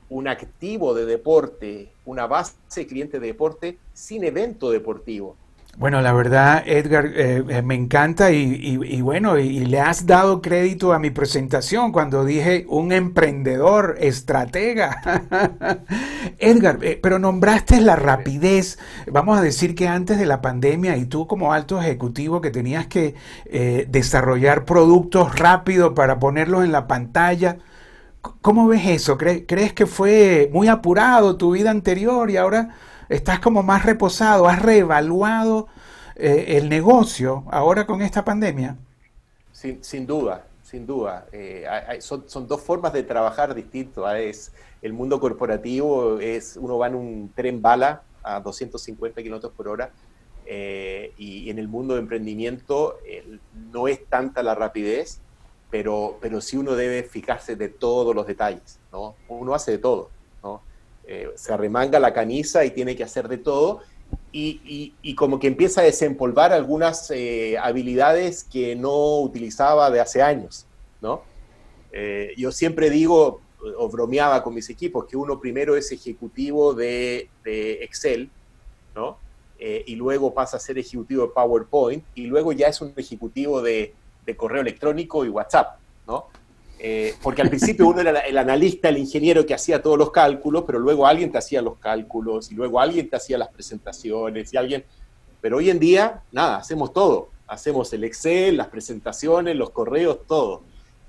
un, 0.10 0.28
activo 0.28 0.94
de 0.94 1.06
deporte, 1.06 1.94
una 2.04 2.28
base 2.28 2.56
de 2.76 2.86
cliente 2.86 3.18
de 3.22 3.28
deporte 3.28 3.78
sin 3.94 4.26
evento 4.26 4.72
deportivo. 4.72 5.38
Bueno, 5.78 6.02
la 6.02 6.12
verdad, 6.12 6.62
Edgar, 6.66 7.06
eh, 7.16 7.42
eh, 7.48 7.62
me 7.62 7.74
encanta 7.74 8.32
y, 8.32 9.02
bueno, 9.02 9.38
y, 9.38 9.66
le 9.66 9.80
has 9.80 10.06
dado 10.06 10.42
crédito 10.42 10.92
a 10.92 11.00
mi 11.00 11.10
presentación 11.10 11.94
cuando 11.94 12.26
dije 12.26 12.66
un 12.68 12.92
emprendedor, 12.92 13.96
estratega. 14.00 15.02
Edgar, 16.38 16.80
eh, 16.82 17.00
pero 17.02 17.18
nombraste 17.18 17.80
la 17.80 17.96
rapidez. 17.96 18.78
Vamos 19.10 19.38
a 19.38 19.42
decir 19.42 19.74
que 19.74 19.88
antes 19.88 20.20
de 20.20 20.26
la 20.26 20.42
pandemia 20.42 20.98
y 20.98 21.06
tú 21.06 21.28
como 21.28 21.54
alto 21.54 21.80
ejecutivo 21.80 22.42
que 22.42 22.52
tenías 22.52 22.88
que 22.88 23.16
desarrollar 23.88 24.66
productos 24.66 25.40
rápido 25.40 25.94
para 25.96 26.20
ponerlos 26.20 26.66
en 26.66 26.74
la 26.74 26.88
pantalla, 26.88 27.58
¿Cómo 28.42 28.68
ves 28.68 28.86
eso? 28.86 29.18
¿Crees 29.18 29.74
que 29.74 29.86
fue 29.86 30.50
muy 30.52 30.68
apurado 30.68 31.38
tu 31.38 31.52
vida 31.52 31.72
anterior 31.72 32.30
y 32.30 32.36
ahora 32.36 32.76
estás 33.10 33.40
como 33.40 33.64
más 33.64 33.86
reposado? 33.86 34.48
¿Has 34.48 34.62
reevaluado 34.62 35.68
eh, 36.16 36.58
el 36.58 36.70
negocio 36.70 37.44
ahora 37.52 37.86
con 37.86 38.02
esta 38.02 38.24
pandemia? 38.24 38.78
Sin, 39.52 40.08
duda, 40.08 40.46
sin 40.64 40.88
duda. 40.88 41.26
Eh, 41.34 41.66
son, 42.00 42.48
dos 42.48 42.62
formas 42.62 42.94
de 42.94 43.04
trabajar 43.04 43.54
distintas. 43.54 44.06
¿ah? 44.06 44.20
Es, 44.20 44.54
el 44.82 44.94
mundo 44.94 45.20
corporativo 45.20 46.20
es, 46.20 46.56
uno 46.56 46.78
va 46.78 46.88
en 46.88 46.96
un 46.96 47.32
tren 47.36 47.62
bala 47.62 48.04
a 48.24 48.40
250 48.40 49.22
kilómetros 49.22 49.52
por 49.54 49.68
hora 49.68 49.92
eh, 50.46 51.14
y, 51.18 51.50
en 51.50 51.60
el 51.60 51.68
mundo 51.68 51.96
de 51.96 52.02
emprendimiento 52.02 52.98
no 53.74 53.88
es 53.88 54.06
tanta 54.08 54.42
la 54.42 54.56
rapidez 54.56 55.22
pero, 55.70 56.18
pero 56.22 56.42
sí 56.42 56.58
uno 56.58 56.76
debe 56.76 57.04
fijarse 57.04 57.56
de 57.56 57.70
todos 57.70 58.16
los 58.16 58.26
detalles, 58.26 58.80
¿no? 58.92 59.16
Uno 59.28 59.54
hace 59.54 59.72
de 59.72 59.78
todo. 59.78 60.10
Eh, 61.12 61.32
se 61.34 61.52
arremanga 61.52 62.00
la 62.00 62.14
camisa 62.14 62.64
y 62.66 62.70
tiene 62.70 62.96
que 62.96 63.04
hacer 63.04 63.28
de 63.28 63.40
todo, 63.40 63.82
y, 64.32 64.94
como 65.16 65.40
que 65.40 65.48
empieza 65.48 65.82
a 65.82 65.84
desempolvar 65.84 66.54
algunas 66.54 67.10
eh, 67.10 67.58
habilidades 67.58 68.44
que 68.44 68.76
no 68.76 69.18
utilizaba 69.22 69.90
de 69.90 70.02
hace 70.02 70.22
años, 70.22 70.68
¿no? 71.02 71.24
Eh, 71.92 72.36
yo 72.38 72.52
siempre 72.52 72.92
digo, 72.92 73.42
o 73.78 73.90
bromeaba 73.90 74.44
con 74.44 74.54
mis 74.54 74.70
equipos, 74.70 75.06
que 75.06 75.18
uno 75.18 75.40
primero 75.40 75.76
es 75.76 75.92
ejecutivo 75.92 76.76
de, 76.76 77.28
Excel, 77.44 78.30
¿no? 78.96 79.18
Y 79.58 79.96
luego 79.96 80.32
pasa 80.32 80.58
a 80.58 80.60
ser 80.60 80.78
ejecutivo 80.78 81.24
de 81.24 81.34
PowerPoint, 81.34 82.04
y 82.14 82.28
luego 82.28 82.54
ya 82.54 82.68
es 82.68 82.82
un 82.82 82.94
ejecutivo 82.96 83.64
de 83.64 83.96
de 84.30 84.38
correo 84.38 84.62
electrónico 84.62 85.26
y 85.26 85.30
WhatsApp, 85.30 85.80
¿no? 86.08 86.28
Eh, 86.82 87.14
porque 87.22 87.42
al 87.42 87.50
principio 87.50 87.88
uno 87.90 88.00
era 88.00 88.22
el 88.22 88.38
analista, 88.38 88.88
el 88.88 88.98
ingeniero 88.98 89.46
que 89.46 89.54
hacía 89.54 89.82
todos 89.82 89.98
los 89.98 90.12
cálculos, 90.12 90.64
pero 90.66 90.80
luego 90.80 91.06
alguien 91.06 91.30
te 91.30 91.38
hacía 91.38 91.62
los 91.62 91.78
cálculos 91.78 92.50
y 92.52 92.56
luego 92.56 92.80
alguien 92.80 93.10
te 93.10 93.18
hacía 93.18 93.38
las 93.38 93.50
presentaciones 93.50 94.54
y 94.54 94.58
alguien... 94.58 94.86
Pero 95.42 95.58
hoy 95.58 95.70
en 95.70 95.80
día, 95.80 96.24
nada, 96.32 96.58
hacemos 96.58 96.94
todo. 96.94 97.30
Hacemos 97.48 97.92
el 97.92 98.06
Excel, 98.06 98.58
las 98.58 98.68
presentaciones, 98.68 99.58
los 99.58 99.72
correos, 99.72 100.20
todo. 100.26 100.64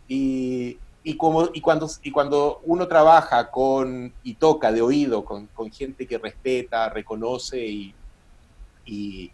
Y, 0.08 0.78
y, 1.04 1.16
como, 1.16 1.50
y, 1.52 1.60
cuando, 1.60 1.88
y 2.02 2.10
cuando 2.10 2.60
uno 2.64 2.88
trabaja 2.88 3.50
con 3.50 4.12
y 4.24 4.34
toca 4.34 4.72
de 4.72 4.82
oído 4.82 5.24
con, 5.24 5.46
con 5.48 5.70
gente 5.70 6.06
que 6.06 6.18
respeta, 6.18 6.88
reconoce 6.88 7.64
y, 7.64 7.94
y, 8.86 9.30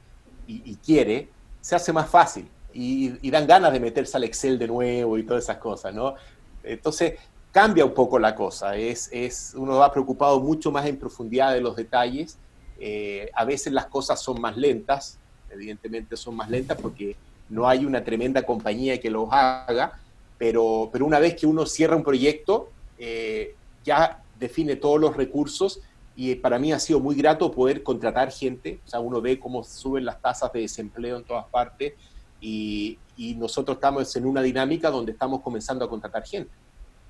y 0.46 0.74
quiere, 0.76 1.28
se 1.62 1.76
hace 1.76 1.92
más 1.92 2.10
fácil 2.10 2.46
y, 2.76 3.18
y, 3.22 3.30
dan 3.30 3.46
ganas 3.46 3.72
de 3.72 3.80
meterse 3.80 4.16
al 4.16 4.24
Excel 4.24 4.58
de 4.58 4.68
nuevo 4.68 5.16
y 5.16 5.22
todas 5.22 5.44
esas 5.44 5.56
cosas, 5.56 5.94
¿no? 5.94 6.14
Entonces 6.62 7.14
cambia 7.50 7.86
un 7.86 7.94
poco 7.94 8.18
la 8.18 8.34
cosa, 8.34 8.76
es, 8.76 9.08
es, 9.12 9.54
uno 9.56 9.78
va 9.78 9.90
preocupado 9.90 10.40
mucho 10.40 10.70
más 10.70 10.84
en 10.84 10.98
profundidad 10.98 11.54
de 11.54 11.62
los 11.62 11.74
detalles, 11.74 12.36
eh, 12.78 13.30
a 13.34 13.46
veces 13.46 13.72
las 13.72 13.86
cosas 13.86 14.20
son 14.20 14.42
más 14.42 14.58
lentas, 14.58 15.18
evidentemente 15.50 16.18
son 16.18 16.36
más 16.36 16.50
lentas 16.50 16.78
porque 16.78 17.16
no 17.48 17.66
hay 17.66 17.86
una 17.86 18.04
tremenda 18.04 18.42
compañía 18.42 19.00
que 19.00 19.10
los 19.10 19.28
haga, 19.30 19.98
pero, 20.36 20.90
pero 20.92 21.06
una 21.06 21.18
vez 21.18 21.34
que 21.34 21.46
uno 21.46 21.64
cierra 21.64 21.96
un 21.96 22.02
proyecto, 22.02 22.68
eh, 22.98 23.54
ya 23.84 24.22
define 24.38 24.76
todos 24.76 25.00
los 25.00 25.16
recursos 25.16 25.80
y 26.14 26.34
para 26.34 26.58
mí 26.58 26.72
ha 26.74 26.78
sido 26.78 27.00
muy 27.00 27.14
grato 27.14 27.50
poder 27.50 27.82
contratar 27.82 28.30
gente, 28.30 28.80
o 28.84 28.88
sea, 28.90 29.00
uno 29.00 29.22
ve 29.22 29.40
cómo 29.40 29.64
suben 29.64 30.04
las 30.04 30.20
tasas 30.20 30.52
de 30.52 30.60
desempleo 30.60 31.16
en 31.16 31.24
todas 31.24 31.46
partes 31.46 31.94
y, 32.40 32.98
y, 33.16 33.34
nosotros 33.34 33.76
estamos 33.76 34.14
en 34.16 34.26
una 34.26 34.42
dinámica 34.42 34.90
donde 34.90 35.12
estamos 35.12 35.40
comenzando 35.40 35.84
a 35.84 35.88
contratar 35.88 36.24
gente. 36.24 36.50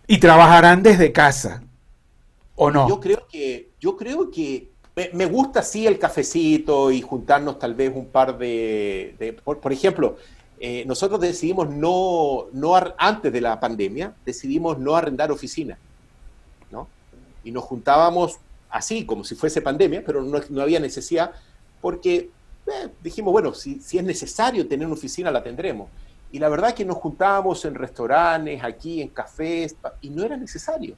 ¿Y 0.07 0.19
trabajarán 0.19 0.83
desde 0.83 1.12
casa? 1.12 1.62
¿O 2.55 2.71
no? 2.71 2.89
Yo 2.89 3.01
creo 3.01 3.27
que, 3.29 3.71
yo 3.81 3.97
creo 3.97 4.31
que 4.31 4.71
me 5.12 5.27
gusta 5.27 5.62
sí 5.62 5.87
el 5.87 5.99
cafecito 5.99 6.91
y 6.91 7.03
juntarnos 7.03 7.59
tal 7.59 7.75
vez 7.75 7.93
un 7.95 8.07
par 8.07 8.39
de, 8.39 9.15
de 9.19 9.35
por, 9.35 9.61
por, 9.61 9.73
ejemplo, 9.73 10.17
eh, 10.59 10.85
nosotros 10.87 11.21
decidimos 11.21 11.69
no, 11.69 12.47
no, 12.53 12.75
antes 12.97 13.31
de 13.31 13.41
la 13.43 13.61
pandemia, 13.61 14.15
decidimos 14.25 14.79
no 14.79 14.97
arrendar 14.97 15.31
oficina, 15.31 15.77
¿no? 16.71 16.89
Y 17.45 17.51
nos 17.51 17.65
juntábamos 17.65 18.39
así, 18.71 19.05
como 19.05 19.23
si 19.23 19.35
fuese 19.35 19.61
pandemia, 19.61 20.03
pero 20.05 20.23
no, 20.23 20.41
no 20.49 20.62
había 20.62 20.81
necesidad, 20.81 21.33
porque 21.83 22.31
eh, 22.66 22.88
dijimos, 23.02 23.33
bueno, 23.33 23.55
si, 23.55 23.81
si, 23.81 23.98
es 23.98 24.05
necesario 24.05 24.66
tener 24.66 24.87
una 24.87 24.94
oficina, 24.94 25.31
la 25.31 25.42
tendremos. 25.42 25.88
Y 26.33 26.38
la 26.38 26.48
verdad 26.48 26.74
que 26.74 26.85
nos 26.85 26.96
juntábamos 26.96 27.64
en 27.64 27.74
restaurantes, 27.74 28.62
aquí, 28.62 29.00
en 29.00 29.09
cafés, 29.09 29.76
y 30.00 30.11
no 30.11 30.24
era 30.24 30.37
necesario. 30.37 30.96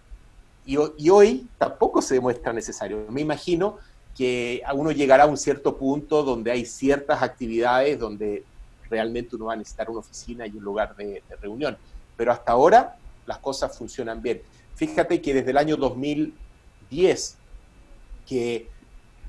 Y, 0.65 0.77
y 0.97 1.11
hoy 1.11 1.47
tampoco 1.59 2.03
se 2.03 2.15
demuestra 2.15 2.53
necesario. 2.53 3.07
Me 3.11 3.21
imagino 3.21 3.79
que 4.17 4.63
uno 4.75 4.91
llegará 4.91 5.25
a 5.25 5.27
un 5.27 5.37
cierto 5.37 5.77
punto 5.77 6.23
donde 6.23 6.51
hay 6.51 6.65
ciertas 6.65 7.23
actividades 7.23 7.99
donde 7.99 8.45
realmente 8.91 9.37
uno 9.37 9.47
va 9.47 9.53
a 9.53 9.57
necesitar 9.57 9.89
una 9.91 10.01
oficina 10.01 10.47
y 10.47 10.57
un 10.57 10.65
lugar 10.65 10.97
de, 10.97 11.23
de 11.29 11.37
reunión. 11.41 11.77
pero 12.17 12.33
hasta 12.33 12.53
ahora 12.53 12.97
las 13.27 13.39
cosas 13.39 13.77
funcionan 13.77 14.21
bien. 14.21 14.43
Fíjate 14.75 15.21
que 15.21 15.35
desde 15.35 15.51
el 15.51 15.57
año 15.57 15.77
2010 15.77 17.37
que 18.27 18.69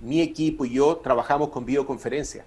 mi 0.01 0.21
equipo 0.21 0.65
y 0.65 0.73
yo 0.73 0.97
trabajamos 0.97 1.49
con 1.49 1.65
videoconferencia. 1.65 2.45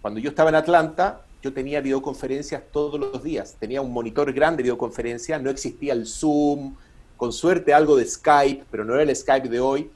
Cuando 0.00 0.20
yo 0.20 0.30
estaba 0.30 0.48
en 0.48 0.56
Atlanta, 0.56 1.22
yo 1.42 1.52
tenía 1.52 1.80
videoconferencias 1.80 2.62
todos 2.72 2.98
los 2.98 3.22
días. 3.22 3.56
Tenía 3.58 3.80
un 3.80 3.92
monitor 3.92 4.32
grande 4.32 4.58
de 4.58 4.64
videoconferencia, 4.64 5.38
no 5.38 5.50
existía 5.50 5.92
el 5.92 6.06
Zoom, 6.06 6.74
con 7.16 7.32
suerte 7.32 7.74
algo 7.74 7.96
de 7.96 8.06
Skype, 8.06 8.64
pero 8.70 8.84
no 8.84 8.94
era 8.94 9.02
el 9.02 9.14
Skype 9.14 9.48
de 9.48 9.60
hoy, 9.60 9.90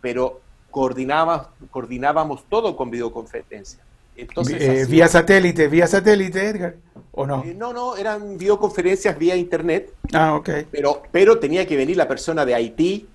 pero 0.00 0.40
coordinábamos, 0.70 1.48
coordinábamos 1.70 2.44
todo 2.48 2.76
con 2.76 2.90
videoconferencia. 2.90 3.80
Entonces, 4.16 4.60
eh, 4.60 4.86
vía 4.88 5.06
satélite, 5.06 5.68
vía 5.68 5.86
satélite, 5.86 6.44
Edgar, 6.44 6.74
¿o 7.12 7.24
no? 7.24 7.44
Eh, 7.44 7.54
no, 7.54 7.72
no, 7.72 7.96
eran 7.96 8.36
videoconferencias 8.36 9.16
vía 9.16 9.36
internet. 9.36 9.94
Ah, 10.12 10.34
ok. 10.34 10.50
Pero, 10.70 11.02
pero 11.12 11.38
tenía 11.38 11.66
que 11.66 11.76
venir 11.76 11.96
la 11.96 12.08
persona 12.08 12.44
de 12.44 12.54
Haití 12.54 13.08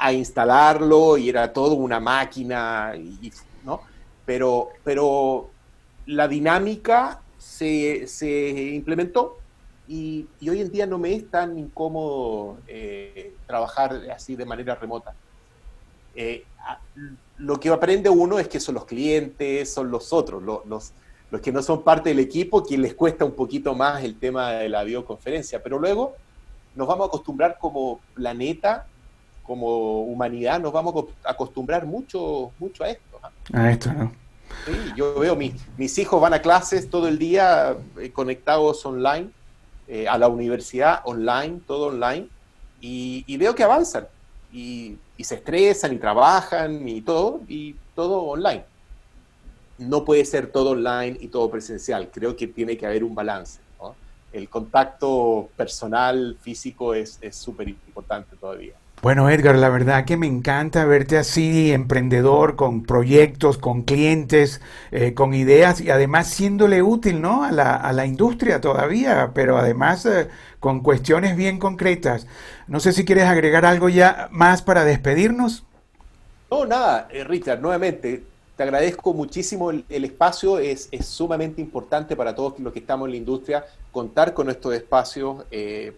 a 0.00 0.14
instalarlo 0.14 1.18
y 1.18 1.28
era 1.28 1.52
todo 1.52 1.74
una 1.74 2.00
máquina, 2.00 2.94
y, 2.96 3.30
¿no? 3.64 3.82
Pero, 4.24 4.70
pero 4.82 5.50
la 6.06 6.26
dinámica 6.26 7.20
se, 7.36 8.72
implementó 8.74 9.36
y, 9.86 10.26
hoy 10.48 10.62
en 10.62 10.72
día 10.72 10.86
no 10.86 10.98
me 10.98 11.14
es 11.14 11.30
tan 11.30 11.58
incómodo 11.58 12.56
eh, 12.66 13.34
trabajar 13.46 14.00
así 14.10 14.36
de 14.36 14.46
manera 14.46 14.74
remota. 14.74 15.12
Eh, 16.14 16.44
lo 17.36 17.60
que 17.60 17.68
aprende 17.68 18.08
uno 18.08 18.38
es 18.38 18.48
que 18.48 18.58
son 18.58 18.76
los 18.76 18.86
clientes, 18.86 19.70
son 19.70 19.90
los 19.90 20.14
otros, 20.14 20.42
los, 20.42 20.92
los, 21.30 21.40
que 21.42 21.52
no 21.52 21.62
son 21.62 21.82
parte 21.82 22.08
del 22.08 22.20
equipo, 22.20 22.64
quien 22.64 22.80
les 22.80 22.94
cuesta 22.94 23.26
un 23.26 23.32
poquito 23.32 23.74
más 23.74 24.02
el 24.02 24.18
tema 24.18 24.52
de 24.52 24.70
la 24.70 24.82
videoconferencia, 24.82 25.62
pero 25.62 25.78
luego 25.78 26.14
nos 26.74 26.88
vamos 26.88 27.04
a 27.04 27.08
acostumbrar 27.08 27.58
como 27.58 28.00
planeta, 28.14 28.86
como 29.42 30.02
humanidad, 30.02 30.60
nos 30.60 30.72
vamos 30.72 31.06
a 31.24 31.30
acostumbrar 31.30 31.86
mucho, 31.86 32.52
mucho 32.58 32.84
a 32.84 32.90
esto. 32.90 33.20
A 33.52 33.70
esto, 33.70 33.92
¿no? 33.92 34.12
Sí, 34.66 34.72
yo 34.96 35.18
veo, 35.18 35.36
mis, 35.36 35.54
mis 35.76 35.96
hijos 35.98 36.20
van 36.20 36.34
a 36.34 36.42
clases 36.42 36.90
todo 36.90 37.08
el 37.08 37.18
día 37.18 37.76
eh, 37.98 38.10
conectados 38.10 38.84
online, 38.84 39.30
eh, 39.88 40.06
a 40.08 40.18
la 40.18 40.28
universidad 40.28 41.00
online, 41.04 41.60
todo 41.66 41.88
online, 41.88 42.28
y, 42.80 43.36
veo 43.36 43.54
que 43.54 43.62
avanzan, 43.62 44.06
y, 44.52 44.96
se 45.18 45.34
estresan, 45.34 45.92
y 45.94 45.98
trabajan, 45.98 46.88
y 46.88 47.00
todo, 47.00 47.40
y 47.48 47.74
todo 47.94 48.22
online. 48.22 48.64
No 49.78 50.04
puede 50.04 50.24
ser 50.24 50.50
todo 50.50 50.70
online 50.70 51.16
y 51.20 51.28
todo 51.28 51.50
presencial, 51.50 52.10
creo 52.10 52.36
que 52.36 52.46
tiene 52.46 52.76
que 52.76 52.86
haber 52.86 53.04
un 53.04 53.14
balance. 53.14 53.60
El 54.32 54.48
contacto 54.48 55.48
personal, 55.56 56.36
físico, 56.40 56.94
es 56.94 57.18
súper 57.32 57.68
importante 57.68 58.36
todavía. 58.36 58.74
Bueno, 59.02 59.30
Edgar, 59.30 59.56
la 59.56 59.70
verdad 59.70 60.04
que 60.04 60.18
me 60.18 60.26
encanta 60.26 60.84
verte 60.84 61.16
así, 61.16 61.72
emprendedor, 61.72 62.54
con 62.54 62.82
proyectos, 62.82 63.56
con 63.56 63.80
clientes, 63.80 64.60
eh, 64.90 65.14
con 65.14 65.32
ideas 65.32 65.80
y 65.80 65.88
además 65.88 66.28
siéndole 66.28 66.82
útil 66.82 67.22
¿no? 67.22 67.42
a, 67.42 67.50
la, 67.50 67.76
a 67.76 67.94
la 67.94 68.04
industria 68.04 68.60
todavía, 68.60 69.30
pero 69.32 69.56
además 69.56 70.04
eh, 70.04 70.28
con 70.58 70.80
cuestiones 70.80 71.34
bien 71.34 71.58
concretas. 71.58 72.26
No 72.66 72.78
sé 72.78 72.92
si 72.92 73.06
quieres 73.06 73.24
agregar 73.24 73.64
algo 73.64 73.88
ya 73.88 74.28
más 74.32 74.60
para 74.60 74.84
despedirnos. 74.84 75.64
No, 76.50 76.66
nada, 76.66 77.08
eh, 77.10 77.24
Richard, 77.24 77.62
nuevamente, 77.62 78.22
te 78.54 78.62
agradezco 78.62 79.14
muchísimo 79.14 79.70
el, 79.70 80.04
espacio, 80.04 80.58
es, 80.58 80.90
es, 80.90 81.06
sumamente 81.06 81.62
importante 81.62 82.16
para 82.16 82.34
todos 82.34 82.60
los 82.60 82.70
que 82.70 82.80
estamos 82.80 83.06
en 83.06 83.12
la 83.12 83.16
industria 83.16 83.64
contar 83.92 84.34
con 84.34 84.50
estos 84.50 84.74
espacios 84.74 85.46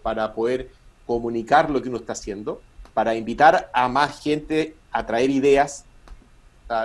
para 0.01 0.33
poder 0.33 0.69
comunicar 1.05 1.69
lo 1.69 1.81
que 1.81 1.89
uno 1.89 1.97
está 1.97 2.13
haciendo 2.13 2.61
para 2.93 3.15
invitar 3.15 3.69
a 3.73 3.87
más 3.87 4.21
gente 4.21 4.75
a 4.91 5.05
traer 5.05 5.29
ideas, 5.29 5.85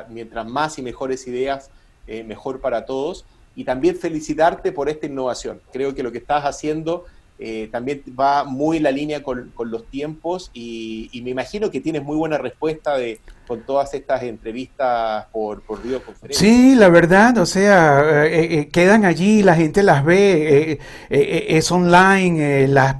mientras 0.09 0.47
más 0.47 0.79
y 0.79 0.83
mejores 0.83 1.27
ideas, 1.27 1.71
eh, 2.07 2.25
mejor 2.25 2.61
para 2.61 2.85
todos, 2.87 3.25
y 3.55 3.65
también 3.65 3.97
felicitarte 3.97 4.73
por 4.73 4.89
esta 4.89 5.07
innovación. 5.07 5.61
Creo 5.73 5.95
que 5.95 6.03
lo 6.03 6.13
que 6.13 6.19
estás 6.19 6.45
haciendo 6.45 7.05
eh, 7.41 7.69
también 7.71 8.03
va 8.19 8.43
muy 8.43 8.79
en 8.79 8.83
la 8.83 8.91
línea 8.91 9.23
con, 9.23 9.53
los 9.57 9.87
tiempos 9.87 10.51
y, 10.53 11.09
me 11.23 11.31
imagino 11.31 11.71
que 11.71 11.81
tienes 11.81 12.03
muy 12.03 12.17
buena 12.17 12.39
respuesta 12.39 12.97
de, 12.97 13.21
con 13.47 13.61
todas 13.63 13.95
estas 13.95 14.23
entrevistas 14.25 15.27
por, 15.31 15.63
por 15.63 15.81
videoconferencia. 15.81 16.49
Sí, 16.49 16.75
la 16.75 16.89
verdad, 16.89 17.39
o 17.39 17.47
sea, 17.47 18.27
eh, 18.27 18.61
eh, 18.61 18.69
quedan 18.69 19.05
allí, 19.05 19.43
la 19.43 19.55
gente 19.55 19.85
las 19.85 20.05
ve, 20.05 20.81
es 21.11 21.71
online, 21.71 22.67
las, 22.67 22.97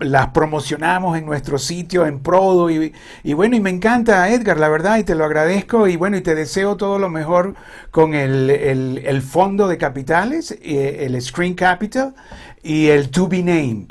las, 0.00 0.28
promocionamos 0.28 1.16
en 1.16 1.26
nuestro 1.26 1.58
sitio, 1.58 2.04
en 2.06 2.20
Prodo, 2.20 2.70
y, 2.70 2.92
y, 3.22 3.32
bueno, 3.34 3.54
y 3.54 3.60
me 3.60 3.70
encanta, 3.70 4.28
Edgar, 4.28 4.58
la 4.58 4.68
verdad, 4.68 4.98
y 4.98 5.04
te 5.04 5.14
lo 5.14 5.24
agradezco, 5.24 5.86
y 5.86 5.96
bueno, 5.96 6.16
y 6.16 6.22
te 6.22 6.34
deseo 6.34 6.76
todo 6.76 6.98
lo 6.98 7.10
mejor 7.10 7.54
con 7.92 8.14
el, 8.14 8.50
el, 8.50 9.02
el 9.04 9.22
fondo 9.22 9.68
de 9.68 9.78
capitales, 9.78 10.58
el 10.62 11.20
Screen 11.22 11.54
Capital 11.54 12.14
y 12.62 12.88
el 12.88 13.10
To 13.10 13.28
Be 13.28 13.42
Named. 13.42 13.90